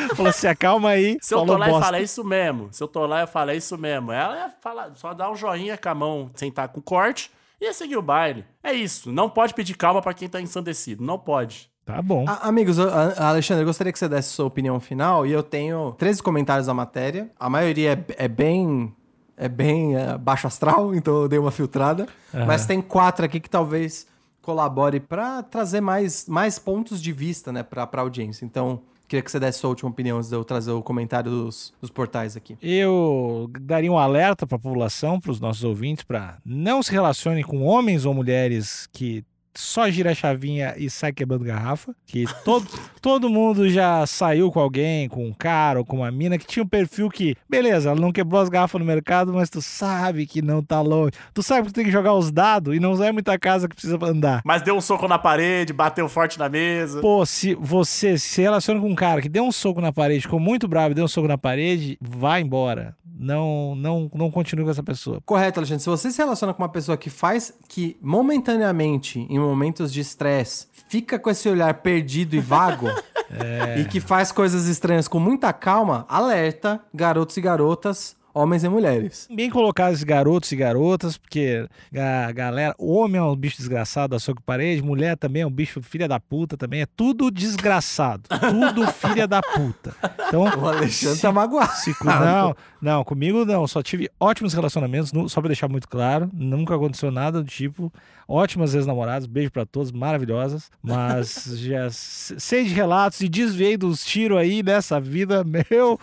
Ah! 0.09 0.15
Falou, 0.15 0.31
se 0.31 0.47
acalma 0.47 0.89
aí. 0.89 1.17
Se 1.21 1.33
eu 1.33 1.45
tô 1.45 1.55
lá 1.57 1.67
e 1.67 1.71
bosta. 1.71 1.85
falei 1.85 2.03
isso 2.03 2.23
mesmo. 2.23 2.69
Se 2.71 2.83
eu 2.83 2.87
tô 2.87 3.05
lá 3.05 3.23
e 3.23 3.27
falei 3.27 3.57
isso 3.57 3.77
mesmo. 3.77 4.11
Ela 4.11 4.35
ia 4.35 4.49
falar, 4.61 4.91
só 4.95 5.13
dar 5.13 5.31
um 5.31 5.35
joinha 5.35 5.77
com 5.77 5.89
a 5.89 5.95
mão, 5.95 6.29
sentar 6.35 6.67
com 6.69 6.81
corte 6.81 7.31
e 7.61 7.65
ia 7.65 7.73
seguir 7.73 7.95
o 7.97 8.01
baile. 8.01 8.43
É 8.63 8.73
isso. 8.73 9.11
Não 9.11 9.29
pode 9.29 9.53
pedir 9.53 9.75
calma 9.75 10.01
pra 10.01 10.13
quem 10.13 10.27
tá 10.27 10.41
ensandecido. 10.41 11.03
Não 11.03 11.17
pode. 11.17 11.69
Tá 11.85 12.01
bom. 12.01 12.25
A- 12.27 12.47
amigos, 12.49 12.77
eu- 12.77 12.89
a- 12.93 13.29
Alexandre, 13.29 13.63
eu 13.63 13.67
gostaria 13.67 13.93
que 13.93 13.99
você 13.99 14.09
desse 14.09 14.29
sua 14.29 14.45
opinião 14.45 14.77
final 14.79 15.25
e 15.25 15.31
eu 15.31 15.41
tenho 15.41 15.93
13 15.97 16.21
comentários 16.21 16.67
da 16.67 16.73
matéria. 16.73 17.31
A 17.39 17.49
maioria 17.49 17.93
é, 18.17 18.25
é 18.25 18.27
bem. 18.27 18.93
É 19.39 19.47
bem 19.47 19.95
é, 19.95 20.17
baixo 20.17 20.47
astral, 20.47 20.93
então 20.95 21.21
eu 21.21 21.27
dei 21.27 21.37
uma 21.39 21.51
filtrada. 21.51 22.07
Mas 22.45 22.65
tem 22.65 22.81
quatro 22.81 23.23
aqui 23.23 23.39
que 23.39 23.49
talvez 23.49 24.07
colabore 24.41 24.99
pra 24.99 25.43
trazer 25.43 25.79
mais, 25.79 26.27
mais 26.27 26.57
pontos 26.57 26.99
de 27.01 27.11
vista, 27.11 27.51
né, 27.51 27.61
pra, 27.63 27.85
pra 27.85 28.01
audiência. 28.01 28.43
Então, 28.45 28.81
queria 29.07 29.21
que 29.21 29.31
você 29.31 29.39
desse 29.39 29.59
sua 29.59 29.69
última 29.69 29.89
opinião 29.89 30.17
antes 30.17 30.29
de 30.29 30.35
eu 30.35 30.43
trazer 30.43 30.71
o 30.71 30.83
comentário 30.83 31.31
dos, 31.31 31.73
dos 31.81 31.89
portais 31.89 32.35
aqui. 32.35 32.57
Eu 32.61 33.49
daria 33.61 33.91
um 33.91 33.97
alerta 33.97 34.45
para 34.45 34.57
a 34.57 34.59
população, 34.59 35.19
para 35.19 35.31
os 35.31 35.39
nossos 35.39 35.63
ouvintes, 35.63 36.03
para 36.03 36.37
não 36.45 36.83
se 36.83 36.91
relacione 36.91 37.43
com 37.43 37.63
homens 37.63 38.05
ou 38.05 38.13
mulheres 38.13 38.87
que 38.91 39.23
só 39.57 39.89
gira 39.89 40.11
a 40.11 40.15
chavinha 40.15 40.75
e 40.77 40.89
sai 40.89 41.11
quebrando 41.11 41.43
garrafa. 41.43 41.95
Que 42.05 42.25
todo, 42.43 42.67
todo 43.01 43.29
mundo 43.29 43.69
já 43.69 44.05
saiu 44.05 44.51
com 44.51 44.59
alguém, 44.59 45.09
com 45.09 45.25
um 45.25 45.33
cara 45.33 45.79
ou 45.79 45.85
com 45.85 45.97
uma 45.97 46.11
mina 46.11 46.37
que 46.37 46.45
tinha 46.45 46.63
um 46.63 46.67
perfil 46.67 47.09
que, 47.09 47.35
beleza, 47.49 47.89
ela 47.89 47.99
não 47.99 48.11
quebrou 48.11 48.39
as 48.41 48.49
garrafas 48.49 48.79
no 48.79 48.85
mercado, 48.85 49.33
mas 49.33 49.49
tu 49.49 49.61
sabe 49.61 50.27
que 50.27 50.41
não 50.41 50.61
tá 50.61 50.79
longe. 50.81 51.13
Tu 51.33 51.41
sabe 51.41 51.67
que 51.67 51.73
tu 51.73 51.75
tem 51.75 51.85
que 51.85 51.91
jogar 51.91 52.13
os 52.13 52.31
dados 52.31 52.75
e 52.75 52.79
não 52.79 53.01
é 53.03 53.11
muita 53.11 53.37
casa 53.39 53.67
que 53.67 53.75
precisa 53.75 53.97
andar. 54.03 54.41
Mas 54.45 54.61
deu 54.61 54.75
um 54.75 54.81
soco 54.81 55.07
na 55.07 55.17
parede, 55.17 55.73
bateu 55.73 56.07
forte 56.07 56.37
na 56.37 56.47
mesa. 56.47 57.01
Pô, 57.01 57.25
se 57.25 57.55
você 57.55 58.17
se 58.17 58.41
relaciona 58.41 58.79
com 58.79 58.89
um 58.89 58.95
cara 58.95 59.21
que 59.21 59.29
deu 59.29 59.43
um 59.43 59.51
soco 59.51 59.81
na 59.81 59.91
parede, 59.91 60.21
ficou 60.21 60.39
muito 60.39 60.67
bravo 60.67 60.91
e 60.91 60.95
deu 60.95 61.05
um 61.05 61.07
soco 61.07 61.27
na 61.27 61.37
parede, 61.37 61.97
vai 62.01 62.41
embora. 62.41 62.95
Não, 63.19 63.73
não, 63.75 64.09
não 64.13 64.29
continue 64.29 64.63
com 64.63 64.69
essa 64.69 64.83
pessoa. 64.83 65.19
Correto, 65.25 65.59
Alexandre. 65.59 65.83
Se 65.83 65.89
você 65.89 66.11
se 66.11 66.17
relaciona 66.19 66.53
com 66.53 66.61
uma 66.61 66.69
pessoa 66.69 66.95
que 66.95 67.09
faz, 67.09 67.51
que 67.67 67.97
momentaneamente, 67.99 69.19
em 69.19 69.39
momentos 69.47 69.91
de 69.91 70.01
estresse, 70.01 70.67
fica 70.89 71.17
com 71.17 71.29
esse 71.29 71.47
olhar 71.49 71.73
perdido 71.75 72.35
e 72.35 72.39
vago, 72.39 72.87
e 73.79 73.85
que 73.85 73.99
faz 73.99 74.31
coisas 74.31 74.67
estranhas 74.67 75.07
com 75.07 75.19
muita 75.19 75.51
calma, 75.53 76.05
alerta, 76.07 76.79
garotos 76.93 77.37
e 77.37 77.41
garotas, 77.41 78.15
homens 78.37 78.63
e 78.63 78.69
mulheres. 78.69 79.27
Bem 79.33 79.49
colocar 79.49 79.91
esses 79.91 80.03
garotos 80.03 80.51
e 80.51 80.55
garotas, 80.55 81.17
porque 81.17 81.67
a 81.95 82.31
galera, 82.31 82.75
homem 82.77 83.19
é 83.19 83.23
um 83.23 83.35
bicho 83.35 83.57
desgraçado 83.57 84.17
soco 84.19 84.41
parede, 84.41 84.81
mulher 84.81 85.15
também 85.17 85.41
é 85.41 85.47
um 85.47 85.51
bicho 85.51 85.81
filha 85.81 86.07
da 86.07 86.19
puta 86.19 86.57
também, 86.57 86.81
é 86.81 86.85
tudo 86.85 87.31
desgraçado, 87.31 88.23
tudo 88.27 88.87
filha 88.93 89.27
da 89.27 89.41
puta. 89.41 89.95
Então, 90.27 90.43
O 90.43 90.67
Alexandre 90.67 91.19
tá 91.19 91.31
magoado. 91.31 91.71
se 91.73 91.95
não, 92.03 92.55
não, 92.81 93.03
comigo 93.03 93.45
não, 93.45 93.67
só 93.67 93.81
tive 93.81 94.09
ótimos 94.19 94.53
relacionamentos, 94.53 95.11
só 95.31 95.41
pra 95.41 95.47
deixar 95.47 95.67
muito 95.67 95.87
claro, 95.87 96.29
nunca 96.33 96.75
aconteceu 96.75 97.11
nada 97.11 97.41
do 97.41 97.49
tipo, 97.49 97.91
ótimas 98.27 98.75
ex-namoradas, 98.75 99.25
beijo 99.25 99.51
pra 99.51 99.65
todos, 99.65 99.91
maravilhosas, 99.91 100.69
mas 100.81 101.45
já 101.57 101.87
sei 101.91 102.65
de 102.65 102.73
relatos 102.73 103.21
e 103.21 103.29
desviei 103.29 103.77
dos 103.77 104.03
tiros 104.05 104.37
aí 104.37 104.61
nessa 104.61 104.99
vida, 104.99 105.43
meu, 105.43 105.97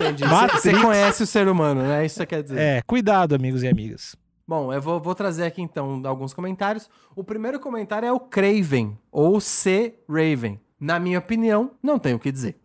Você 0.55 0.73
conhece 0.81 1.23
o 1.23 1.27
ser 1.27 1.49
humano, 1.49 1.83
né? 1.83 2.05
Isso 2.07 2.23
você 2.25 2.27
quer 2.27 2.43
dizer. 2.43 2.59
É, 2.59 2.83
cuidado, 2.83 3.35
amigos 3.35 3.63
e 3.63 3.69
amigas. 3.69 4.17
Bom, 4.47 4.73
eu 4.73 4.81
vou, 4.81 5.01
vou 5.01 5.15
trazer 5.15 5.45
aqui 5.45 5.63
então 5.63 6.03
alguns 6.05 6.35
comentários. 6.35 6.89
O 7.17 7.25
primeiro 7.25 7.59
comentário 7.59 8.07
é 8.07 8.13
o 8.13 8.21
Craven, 8.21 8.99
ou 9.11 9.41
C. 9.41 9.95
Raven. 10.09 10.61
Na 10.79 10.99
minha 10.99 11.19
opinião, 11.19 11.71
não 11.83 11.99
tenho 11.99 12.17
o 12.17 12.21
que 12.21 12.31
dizer. 12.31 12.59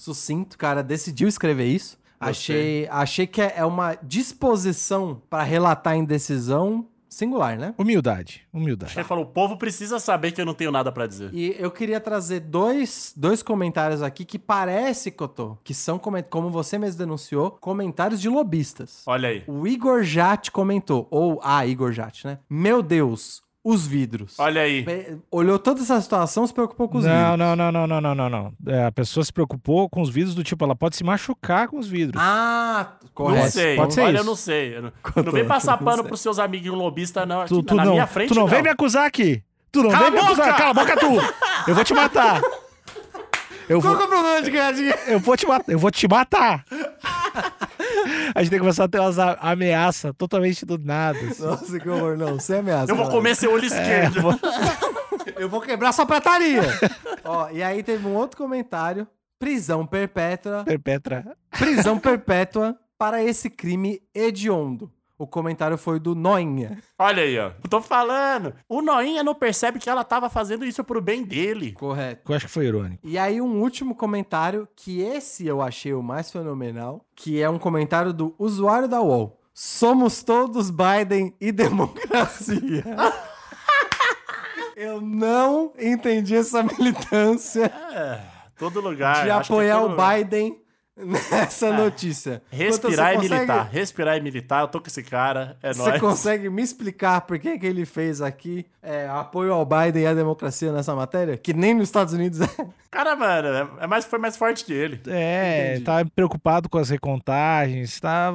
Sucinto, 0.00 0.58
cara, 0.58 0.82
decidiu 0.82 1.28
escrever 1.28 1.66
isso. 1.66 1.98
Achei, 2.20 2.88
achei 2.90 3.26
que 3.26 3.40
é 3.40 3.64
uma 3.64 3.94
disposição 3.96 5.20
para 5.28 5.42
relatar 5.42 5.96
indecisão 5.96 6.86
singular, 7.08 7.58
né? 7.58 7.74
Humildade, 7.78 8.46
humildade. 8.52 8.94
Ele 8.96 9.04
falou: 9.04 9.24
o 9.24 9.28
povo 9.28 9.56
precisa 9.56 9.98
saber 9.98 10.32
que 10.32 10.40
eu 10.40 10.46
não 10.46 10.54
tenho 10.54 10.70
nada 10.70 10.90
pra 10.90 11.06
dizer. 11.06 11.30
E 11.32 11.54
eu 11.58 11.70
queria 11.70 12.00
trazer 12.00 12.40
dois, 12.40 13.12
dois 13.16 13.42
comentários 13.42 14.02
aqui 14.02 14.24
que 14.24 14.38
parece, 14.38 15.10
Cotô, 15.10 15.56
que 15.62 15.74
são, 15.74 15.98
como 15.98 16.50
você 16.50 16.78
mesmo 16.78 16.98
denunciou, 16.98 17.52
comentários 17.52 18.20
de 18.20 18.28
lobistas. 18.28 19.02
Olha 19.06 19.28
aí. 19.28 19.44
O 19.46 19.66
Igor 19.66 20.02
Jat 20.02 20.50
comentou, 20.50 21.06
ou 21.10 21.40
a 21.42 21.66
Igor 21.66 21.92
Jat, 21.92 22.24
né? 22.24 22.38
Meu 22.48 22.82
Deus, 22.82 23.42
os 23.64 23.86
vidros. 23.86 24.34
Olha 24.38 24.60
aí. 24.60 24.84
Olhou 25.30 25.58
toda 25.58 25.80
essa 25.80 25.98
situação, 25.98 26.46
se 26.46 26.52
preocupou 26.52 26.86
com 26.86 26.98
os 26.98 27.04
Não, 27.06 27.10
vidros. 27.32 27.38
não, 27.38 27.56
não, 27.56 27.72
não, 27.72 27.86
não, 27.86 28.00
não, 28.00 28.14
não, 28.14 28.28
não. 28.28 28.52
É, 28.66 28.84
a 28.84 28.92
pessoa 28.92 29.24
se 29.24 29.32
preocupou 29.32 29.88
com 29.88 30.02
os 30.02 30.10
vidros 30.10 30.34
do 30.34 30.44
tipo, 30.44 30.62
ela 30.64 30.76
pode 30.76 30.96
se 30.96 31.02
machucar 31.02 31.66
com 31.68 31.78
os 31.78 31.88
vidros. 31.88 32.22
Ah, 32.22 32.92
Não 33.02 33.08
correto. 33.14 33.50
sei. 33.52 33.76
pode 33.76 33.94
ser 33.94 34.02
Olha, 34.02 34.10
isso. 34.12 34.20
eu 34.20 34.24
não 34.26 34.36
sei. 34.36 34.76
Eu 34.76 34.82
não, 34.82 34.92
não 35.24 35.32
vem 35.32 35.46
passar 35.46 35.72
não 35.80 35.84
pano 35.84 35.98
sei. 36.02 36.08
pros 36.08 36.20
seus 36.20 36.38
amiguinhos 36.38 36.76
lobistas, 36.76 37.26
não. 37.26 37.40
Aqui, 37.40 37.48
tu, 37.48 37.62
tu 37.62 37.74
na 37.74 37.84
não, 37.86 37.92
minha 37.92 38.06
frente, 38.06 38.28
tu 38.28 38.34
não, 38.34 38.46
vem 38.46 38.62
me 38.62 38.68
acusar 38.68 39.06
aqui. 39.06 39.42
Tu 39.72 39.82
não 39.82 39.90
Cala 39.90 40.04
vem 40.04 40.12
me 40.12 40.18
acusar. 40.26 40.56
Cala 40.56 40.70
a 40.70 40.74
boca 40.74 40.96
tu. 40.98 41.06
Eu 41.66 41.74
vou 41.74 41.82
te 41.84 41.94
matar. 41.94 42.40
Eu 43.66 43.80
Qual 43.80 43.96
vou, 43.96 43.96
que 43.96 44.02
é 44.02 44.06
o 44.06 44.20
problema 44.20 44.42
de 44.42 44.50
ganhar 44.50 44.72
dinheiro? 44.74 44.98
eu 45.06 45.18
vou 45.18 45.34
te 45.38 45.46
matar. 45.46 45.72
Eu 45.72 45.78
vou 45.78 45.90
te 45.90 46.06
matar. 46.06 46.64
A 48.34 48.40
gente 48.42 48.50
tem 48.50 48.58
que 48.58 48.62
começar 48.62 48.84
a 48.84 48.88
ter 48.88 48.98
umas 49.00 49.18
ameaças 49.18 50.12
totalmente 50.16 50.64
do 50.66 50.78
nada. 50.78 51.18
assim. 51.18 51.42
Nossa, 51.42 51.78
que 51.80 51.88
horror, 51.88 52.16
não. 52.16 52.38
Sem 52.38 52.58
ameaça. 52.58 52.90
Eu 52.90 52.96
vou 52.96 53.04
galera. 53.06 53.16
comer 53.20 53.34
seu 53.36 53.52
olho 53.52 53.64
É, 53.64 53.66
esquerdo. 53.66 54.20
vou- 54.22 54.34
Eu 55.36 55.48
vou 55.48 55.60
quebrar 55.60 55.92
sua 55.92 56.04
prataria. 56.06 56.62
Ó, 57.24 57.48
e 57.50 57.62
aí 57.62 57.82
teve 57.82 58.06
um 58.06 58.14
outro 58.14 58.36
comentário. 58.36 59.06
Prisão 59.38 59.86
perpétua. 59.86 60.64
Perpetra. 60.64 61.24
Prisão 61.58 61.98
perpétua 61.98 62.76
para 62.98 63.22
esse 63.22 63.50
crime 63.50 64.00
hediondo. 64.14 64.90
O 65.16 65.26
comentário 65.28 65.78
foi 65.78 66.00
do 66.00 66.12
Noinha. 66.14 66.78
Olha 66.98 67.22
aí, 67.22 67.38
ó. 67.38 67.52
Eu 67.62 67.70
tô 67.70 67.80
falando. 67.80 68.52
O 68.68 68.82
Noinha 68.82 69.22
não 69.22 69.34
percebe 69.34 69.78
que 69.78 69.88
ela 69.88 70.02
tava 70.02 70.28
fazendo 70.28 70.64
isso 70.64 70.82
pro 70.82 71.00
bem 71.00 71.22
dele. 71.22 71.72
Correto. 71.72 72.30
Eu 72.30 72.34
acho 72.36 72.46
que 72.46 72.52
foi 72.52 72.66
irônico. 72.66 72.98
E 73.06 73.16
aí 73.16 73.40
um 73.40 73.60
último 73.60 73.94
comentário, 73.94 74.66
que 74.74 75.00
esse 75.00 75.46
eu 75.46 75.62
achei 75.62 75.94
o 75.94 76.02
mais 76.02 76.32
fenomenal, 76.32 77.04
que 77.14 77.40
é 77.40 77.48
um 77.48 77.58
comentário 77.60 78.12
do 78.12 78.34
usuário 78.38 78.88
da 78.88 79.00
UOL. 79.00 79.40
Somos 79.52 80.22
todos 80.24 80.68
Biden 80.68 81.32
e 81.40 81.52
democracia. 81.52 82.84
eu 84.74 85.00
não 85.00 85.72
entendi 85.78 86.34
essa 86.34 86.60
militância 86.62 87.72
Todo 88.58 88.80
lugar. 88.80 89.22
de 89.24 89.30
apoiar 89.30 89.76
todo 89.78 89.86
o 89.86 89.90
lugar. 89.92 90.16
Biden 90.18 90.60
nessa 90.96 91.72
notícia. 91.72 92.42
Respirar 92.50 93.12
e 93.12 93.16
consegue- 93.16 93.34
militar. 93.34 93.68
Respirar 93.70 94.16
e 94.16 94.20
militar. 94.20 94.60
Eu 94.62 94.68
tô 94.68 94.80
com 94.80 94.86
esse 94.86 95.02
cara. 95.02 95.56
É 95.62 95.72
Você 95.72 95.88
nóis. 95.90 96.00
consegue 96.00 96.48
me 96.48 96.62
explicar 96.62 97.20
por 97.22 97.38
que, 97.38 97.58
que 97.58 97.66
ele 97.66 97.84
fez 97.84 98.20
aqui 98.20 98.66
é, 98.82 99.08
apoio 99.08 99.52
ao 99.52 99.64
Biden 99.66 100.02
e 100.02 100.06
à 100.06 100.14
democracia 100.14 100.72
nessa 100.72 100.94
matéria? 100.94 101.36
Que 101.36 101.52
nem 101.52 101.74
nos 101.74 101.88
Estados 101.88 102.14
Unidos 102.14 102.40
é. 102.40 102.48
Cara, 102.90 103.16
mano, 103.16 103.48
é- 103.48 103.84
é 103.84 103.86
mais, 103.88 104.04
foi 104.04 104.18
mais 104.20 104.36
forte 104.36 104.64
que 104.64 104.72
ele. 104.72 105.00
É, 105.08 105.70
Entendi. 105.72 105.84
tá 105.84 106.04
preocupado 106.14 106.68
com 106.68 106.78
as 106.78 106.90
recontagens, 106.90 107.98
tá 107.98 108.32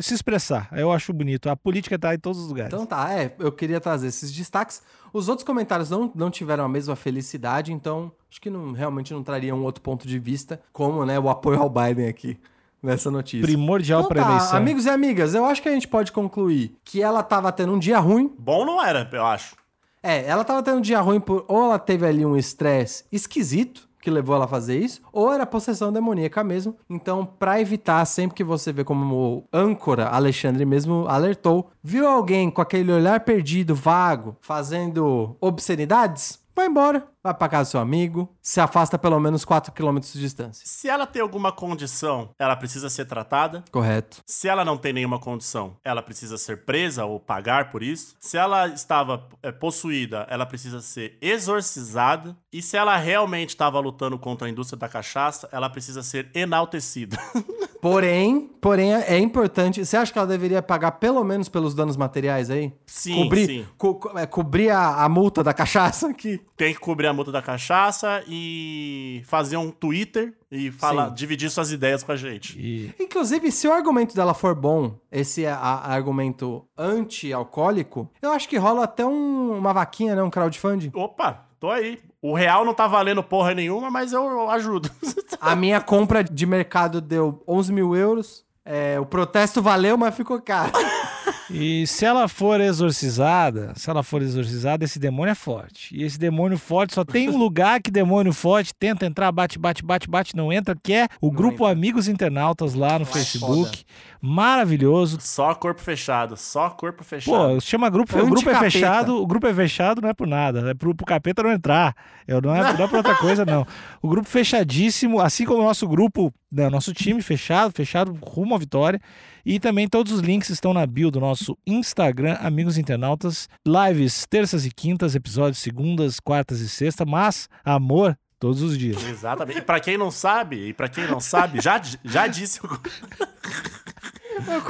se 0.00 0.14
expressar. 0.14 0.68
Eu 0.72 0.92
acho 0.92 1.12
bonito. 1.12 1.50
A 1.50 1.56
política 1.56 1.98
tá 1.98 2.14
em 2.14 2.18
todos 2.18 2.40
os 2.40 2.48
lugares. 2.48 2.72
Então 2.72 2.86
tá, 2.86 3.12
é, 3.12 3.34
eu 3.38 3.50
queria 3.50 3.80
trazer 3.80 4.06
esses 4.06 4.30
destaques. 4.32 4.80
Os 5.16 5.30
outros 5.30 5.46
comentários 5.46 5.88
não, 5.88 6.12
não 6.14 6.30
tiveram 6.30 6.62
a 6.62 6.68
mesma 6.68 6.94
felicidade, 6.94 7.72
então 7.72 8.12
acho 8.30 8.38
que 8.38 8.50
não, 8.50 8.72
realmente 8.72 9.14
não 9.14 9.22
traria 9.22 9.54
um 9.54 9.62
outro 9.62 9.80
ponto 9.80 10.06
de 10.06 10.18
vista, 10.18 10.60
como 10.74 11.06
né, 11.06 11.18
o 11.18 11.30
apoio 11.30 11.58
ao 11.58 11.70
Biden 11.70 12.06
aqui 12.06 12.38
nessa 12.82 13.10
notícia. 13.10 13.46
Primordial 13.46 14.00
Então 14.00 14.10
pra 14.10 14.22
tá, 14.22 14.30
eleição. 14.32 14.56
amigos 14.58 14.84
e 14.84 14.90
amigas, 14.90 15.34
eu 15.34 15.46
acho 15.46 15.62
que 15.62 15.70
a 15.70 15.72
gente 15.72 15.88
pode 15.88 16.12
concluir 16.12 16.76
que 16.84 17.00
ela 17.00 17.22
tava 17.22 17.50
tendo 17.50 17.72
um 17.72 17.78
dia 17.78 17.98
ruim. 17.98 18.30
Bom 18.38 18.66
não 18.66 18.84
era, 18.84 19.08
eu 19.10 19.24
acho. 19.24 19.56
É, 20.02 20.26
ela 20.26 20.44
tava 20.44 20.62
tendo 20.62 20.76
um 20.76 20.82
dia 20.82 21.00
ruim 21.00 21.18
por 21.18 21.46
ou 21.48 21.64
ela 21.64 21.78
teve 21.78 22.06
ali 22.06 22.26
um 22.26 22.36
estresse 22.36 23.06
esquisito 23.10 23.85
que 24.06 24.10
levou 24.10 24.36
ela 24.36 24.44
a 24.44 24.48
fazer 24.48 24.78
isso, 24.78 25.00
ou 25.12 25.32
era 25.32 25.44
possessão 25.44 25.92
demoníaca 25.92 26.44
mesmo. 26.44 26.76
Então, 26.88 27.26
pra 27.26 27.60
evitar, 27.60 28.04
sempre 28.04 28.36
que 28.36 28.44
você 28.44 28.72
vê 28.72 28.84
como 28.84 29.42
âncora, 29.52 30.06
Alexandre 30.06 30.64
mesmo 30.64 31.06
alertou, 31.08 31.72
viu 31.82 32.06
alguém 32.06 32.48
com 32.48 32.62
aquele 32.62 32.92
olhar 32.92 33.18
perdido, 33.18 33.74
vago, 33.74 34.36
fazendo 34.40 35.36
obscenidades, 35.40 36.38
vai 36.54 36.68
embora, 36.68 37.08
vai 37.26 37.34
pra 37.34 37.48
casa 37.48 37.68
do 37.68 37.72
seu 37.72 37.80
amigo, 37.80 38.28
se 38.40 38.60
afasta 38.60 38.98
pelo 38.98 39.18
menos 39.20 39.44
4 39.44 39.72
km 39.72 39.98
de 39.98 40.20
distância. 40.20 40.62
Se 40.66 40.88
ela 40.88 41.06
tem 41.06 41.20
alguma 41.22 41.52
condição, 41.52 42.30
ela 42.38 42.56
precisa 42.56 42.88
ser 42.88 43.04
tratada. 43.04 43.62
Correto. 43.70 44.22
Se 44.26 44.48
ela 44.48 44.64
não 44.64 44.76
tem 44.76 44.92
nenhuma 44.92 45.18
condição, 45.18 45.76
ela 45.84 46.02
precisa 46.02 46.38
ser 46.38 46.64
presa 46.64 47.04
ou 47.04 47.20
pagar 47.20 47.70
por 47.70 47.82
isso. 47.82 48.14
Se 48.20 48.36
ela 48.36 48.68
estava 48.68 49.26
é, 49.42 49.52
possuída, 49.52 50.26
ela 50.30 50.46
precisa 50.46 50.80
ser 50.80 51.18
exorcizada. 51.20 52.36
E 52.52 52.62
se 52.62 52.76
ela 52.76 52.96
realmente 52.96 53.50
estava 53.50 53.78
lutando 53.80 54.18
contra 54.18 54.46
a 54.46 54.50
indústria 54.50 54.78
da 54.78 54.88
cachaça, 54.88 55.48
ela 55.52 55.68
precisa 55.68 56.02
ser 56.02 56.30
enaltecida. 56.34 57.18
Porém, 57.80 58.50
porém 58.60 58.94
é 58.94 59.18
importante. 59.18 59.84
Você 59.84 59.96
acha 59.96 60.12
que 60.12 60.18
ela 60.18 60.26
deveria 60.26 60.60
pagar 60.62 60.92
pelo 60.92 61.22
menos 61.22 61.48
pelos 61.48 61.72
danos 61.74 61.96
materiais 61.96 62.50
aí? 62.50 62.72
Sim, 62.84 63.14
cobrir, 63.22 63.46
sim. 63.46 63.66
co- 63.78 63.94
co- 63.94 64.18
é, 64.18 64.26
cobrir 64.26 64.70
a, 64.70 65.04
a 65.04 65.08
multa 65.08 65.44
da 65.44 65.52
cachaça 65.54 66.08
aqui. 66.08 66.40
Tem 66.56 66.74
que 66.74 66.80
cobrir 66.80 67.06
a 67.06 67.12
multa 67.16 67.32
da 67.32 67.42
cachaça 67.42 68.22
e 68.28 69.22
fazer 69.26 69.56
um 69.56 69.70
Twitter 69.70 70.34
e 70.50 70.70
falar, 70.70 71.08
Sim. 71.08 71.14
dividir 71.14 71.50
suas 71.50 71.72
ideias 71.72 72.02
com 72.04 72.12
a 72.12 72.16
gente. 72.16 72.56
E 72.58 72.94
Inclusive, 73.00 73.50
se 73.50 73.66
o 73.66 73.72
argumento 73.72 74.14
dela 74.14 74.34
for 74.34 74.54
bom, 74.54 74.96
esse 75.10 75.44
é 75.44 75.50
a- 75.50 75.56
a- 75.58 75.92
argumento 75.92 76.64
anti-alcoólico, 76.76 78.10
eu 78.22 78.30
acho 78.30 78.48
que 78.48 78.56
rola 78.56 78.84
até 78.84 79.04
um- 79.04 79.56
uma 79.58 79.72
vaquinha, 79.72 80.14
né? 80.14 80.22
Um 80.22 80.30
crowdfunding. 80.30 80.90
Opa, 80.94 81.46
tô 81.58 81.70
aí. 81.70 81.98
O 82.22 82.34
real 82.34 82.64
não 82.64 82.74
tá 82.74 82.86
valendo 82.86 83.22
porra 83.22 83.54
nenhuma, 83.54 83.90
mas 83.90 84.12
eu, 84.12 84.22
eu 84.24 84.50
ajudo. 84.50 84.90
A 85.40 85.54
minha 85.56 85.80
compra 85.80 86.22
de 86.24 86.46
mercado 86.46 87.00
deu 87.00 87.42
11 87.46 87.72
mil 87.72 87.94
euros. 87.96 88.44
É, 88.64 88.98
o 88.98 89.06
protesto 89.06 89.62
valeu, 89.62 89.96
mas 89.96 90.14
ficou 90.14 90.40
caro. 90.40 90.72
E 91.50 91.86
se 91.86 92.04
ela 92.04 92.26
for 92.28 92.60
exorcizada, 92.60 93.72
se 93.76 93.88
ela 93.88 94.02
for 94.02 94.20
exorcizada, 94.22 94.84
esse 94.84 94.98
demônio 94.98 95.32
é 95.32 95.34
forte. 95.34 95.96
E 95.96 96.02
esse 96.02 96.18
demônio 96.18 96.58
forte 96.58 96.94
só 96.94 97.04
tem 97.04 97.28
um 97.28 97.36
lugar 97.36 97.80
que 97.80 97.90
demônio 97.90 98.32
forte 98.32 98.74
tenta 98.74 99.06
entrar, 99.06 99.30
bate, 99.30 99.58
bate, 99.58 99.84
bate, 99.84 100.08
bate, 100.08 100.36
não 100.36 100.52
entra, 100.52 100.76
que 100.80 100.92
é 100.92 101.08
o 101.20 101.30
grupo 101.30 101.64
Amigos 101.64 102.08
Internautas 102.08 102.74
lá 102.74 102.98
no 102.98 103.04
é 103.04 103.06
Facebook. 103.06 103.84
Maravilhoso. 104.20 105.18
Só 105.20 105.54
corpo 105.54 105.80
fechado, 105.80 106.36
só 106.36 106.70
corpo 106.70 106.98
Pô, 106.98 107.04
fechado. 107.04 107.60
chama 107.60 107.88
grupo, 107.88 108.18
o 108.18 108.26
grupo 108.26 108.50
é 108.50 108.58
fechado, 108.58 109.22
o 109.22 109.26
grupo 109.26 109.46
é 109.46 109.54
fechado 109.54 110.00
não 110.00 110.08
é 110.08 110.14
por 110.14 110.26
nada, 110.26 110.70
é 110.70 110.74
pro, 110.74 110.94
pro 110.94 111.06
capeta 111.06 111.42
não 111.42 111.52
entrar. 111.52 111.94
Eu 112.26 112.40
não 112.40 112.54
é, 112.54 112.60
não 112.72 112.84
é 112.84 112.88
por 112.88 112.96
outra 112.96 113.14
coisa 113.14 113.44
não. 113.44 113.64
O 114.02 114.08
grupo 114.08 114.28
fechadíssimo, 114.28 115.20
assim 115.20 115.44
como 115.44 115.60
o 115.60 115.64
nosso 115.64 115.86
grupo, 115.86 116.34
né, 116.56 116.68
nosso 116.70 116.92
time 116.94 117.20
fechado, 117.22 117.72
fechado 117.74 118.12
rumo 118.22 118.54
à 118.54 118.58
vitória. 118.58 119.00
E 119.44 119.60
também 119.60 119.86
todos 119.88 120.12
os 120.12 120.20
links 120.20 120.48
estão 120.50 120.74
na 120.74 120.84
bio 120.86 121.10
do 121.10 121.20
nosso 121.20 121.56
Instagram, 121.66 122.36
Amigos 122.40 122.78
Internautas. 122.78 123.48
Lives 123.64 124.26
terças 124.28 124.66
e 124.66 124.70
quintas, 124.72 125.14
episódios 125.14 125.58
segundas, 125.60 126.18
quartas 126.18 126.60
e 126.60 126.68
sexta, 126.68 127.04
mas 127.04 127.48
amor 127.64 128.16
todos 128.40 128.60
os 128.62 128.76
dias. 128.76 129.02
Exatamente. 129.06 129.58
E 129.58 129.62
pra 129.62 129.78
quem 129.80 129.96
não 129.96 130.10
sabe, 130.10 130.68
e 130.68 130.72
pra 130.74 130.88
quem 130.88 131.06
não 131.06 131.20
sabe, 131.20 131.60
já, 131.60 131.80
já 132.04 132.26
disse. 132.26 132.58
o- 132.66 132.80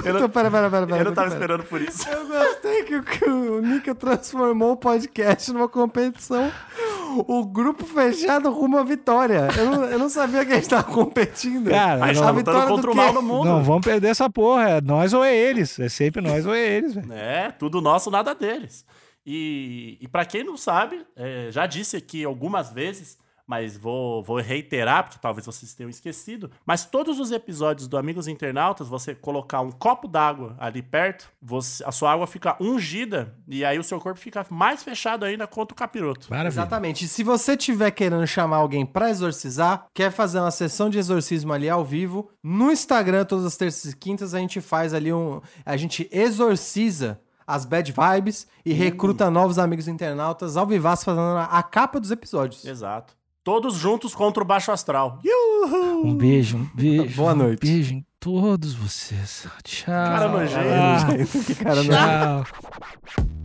Eu 0.05 0.15
não- 0.21 0.29
pera, 0.31 0.51
pera, 0.51 0.71
pera, 0.71 0.87
pera. 0.87 0.99
Eu 1.01 1.05
não 1.07 1.13
tava 1.15 1.29
pera. 1.29 1.35
esperando 1.41 1.65
por 1.65 1.81
isso. 1.83 2.09
Eu 2.09 2.29
gostei 2.29 2.85
que, 2.85 2.97
o- 2.97 3.03
que 3.03 3.25
o 3.29 3.61
Nika 3.61 3.95
transformou 3.95 4.73
o 4.73 4.77
podcast 4.77 5.51
numa 5.53 5.69
competição. 5.69 6.53
O 7.27 7.47
grupo 7.47 7.85
fechado 7.85 8.51
rumo 8.51 8.79
à 8.79 8.83
vitória. 8.83 9.49
Eu 9.57 9.67
não, 9.71 9.85
eu 9.85 9.99
não 9.99 10.09
sabia 10.09 10.45
que 10.45 10.53
a 10.53 10.57
gente 10.57 10.69
tava 10.69 10.85
competindo. 10.85 11.71
Cara, 11.71 12.05
A 12.05 12.13
gente 12.13 12.23
tá 12.23 12.33
vitória 12.33 12.63
do 12.63 12.69
contra 12.69 12.91
o 12.91 12.97
mal 12.97 13.13
no 13.13 13.23
mundo. 13.23 13.45
Não 13.45 13.63
vamos 13.63 13.85
perder 13.85 14.09
essa 14.09 14.29
porra, 14.29 14.71
é 14.71 14.81
nós 14.81 15.13
ou 15.13 15.25
é 15.25 15.35
eles. 15.35 15.79
É 15.79 15.89
sempre 15.89 16.21
nós 16.21 16.47
ou 16.47 16.55
é 16.55 16.61
eles, 16.61 16.95
velho. 16.95 17.13
É, 17.13 17.51
tudo 17.53 17.81
nosso, 17.81 18.11
nada 18.11 18.35
deles. 18.35 18.85
E, 19.25 19.99
e 20.01 20.07
para 20.07 20.25
quem 20.25 20.45
não 20.45 20.57
sabe, 20.57 21.05
é, 21.17 21.49
já 21.51 21.67
disse 21.67 21.97
aqui 21.97 22.25
algumas 22.25 22.71
vezes, 22.73 23.19
mas 23.47 23.77
vou, 23.77 24.23
vou 24.23 24.39
reiterar, 24.41 25.05
porque 25.05 25.19
talvez 25.21 25.47
vocês 25.47 25.73
tenham 25.73 25.89
esquecido. 25.89 26.51
Mas 26.67 26.85
todos 26.85 27.21
os 27.21 27.31
episódios 27.31 27.87
do 27.87 27.97
Amigos 27.97 28.27
Internautas, 28.27 28.89
você 28.89 29.15
colocar 29.15 29.61
um 29.61 29.71
copo 29.71 30.09
d'água 30.09 30.57
ali 30.59 30.83
perto, 30.83 31.29
você- 31.41 31.85
a 31.85 31.93
sua 31.93 32.13
água 32.13 32.27
fica 32.27 32.57
ungida 32.61 33.35
e 33.47 33.65
aí 33.65 33.79
o 33.79 33.85
seu 33.85 34.01
corpo 34.01 34.19
fica 34.19 34.45
mais 34.51 34.83
fechado 34.83 35.25
ainda 35.25 35.47
contra 35.47 35.73
o 35.73 35.77
capiroto. 35.77 36.27
Maravilha. 36.29 36.49
Exatamente. 36.49 37.05
E 37.05 37.09
se 37.09 37.23
você 37.23 37.57
tiver 37.57 37.91
querendo 37.93 38.27
chamar 38.27 38.57
alguém 38.57 38.85
pra 38.85 39.11
exorcizar, 39.11 39.87
quer 39.95 40.11
fazer 40.11 40.41
uma 40.41 40.51
sessão 40.51 40.91
de 40.91 40.99
exorcismo 40.99 41.53
ali 41.53 41.71
ao 41.71 41.85
vivo, 41.85 42.29
no 42.43 42.73
Instagram, 42.73 43.25
todas 43.25 43.45
as 43.45 43.57
terças 43.57 43.93
e 43.93 43.97
quintas, 43.97 44.35
a 44.35 44.39
gente 44.39 44.61
faz 44.61 44.93
ali 44.93 45.13
um. 45.13 45.41
A 45.65 45.77
gente 45.77 46.09
exorciza 46.13 47.21
as 47.47 47.65
bad 47.65 47.93
vibes 47.93 48.47
e 48.65 48.73
recruta 48.73 49.31
novos 49.31 49.57
amigos 49.59 49.87
internautas 49.87 50.57
ao 50.57 50.67
vivaço 50.67 51.05
fazendo 51.05 51.23
a, 51.39 51.45
a 51.45 51.63
capa 51.63 52.01
dos 52.01 52.11
episódios. 52.11 52.65
Exato. 52.65 53.16
Todos 53.47 53.77
juntos 53.77 54.13
contra 54.13 54.43
o 54.43 54.45
baixo 54.45 54.73
astral. 54.73 55.21
Yuhu! 55.25 56.05
Um 56.09 56.17
beijo, 56.17 56.57
um 56.57 56.69
beijo. 56.75 57.15
Boa 57.23 57.33
noite. 57.33 57.65
Um 57.65 57.71
beijo 57.71 57.95
em 57.95 58.05
todos 58.19 58.75
vocês. 58.75 59.47
Tchau. 59.63 59.95
Cara 59.95 60.29
nojento. 60.29 61.45
Que 61.45 61.55
cara 61.55 61.85
não- 61.85 62.43
tchau. 62.45 63.36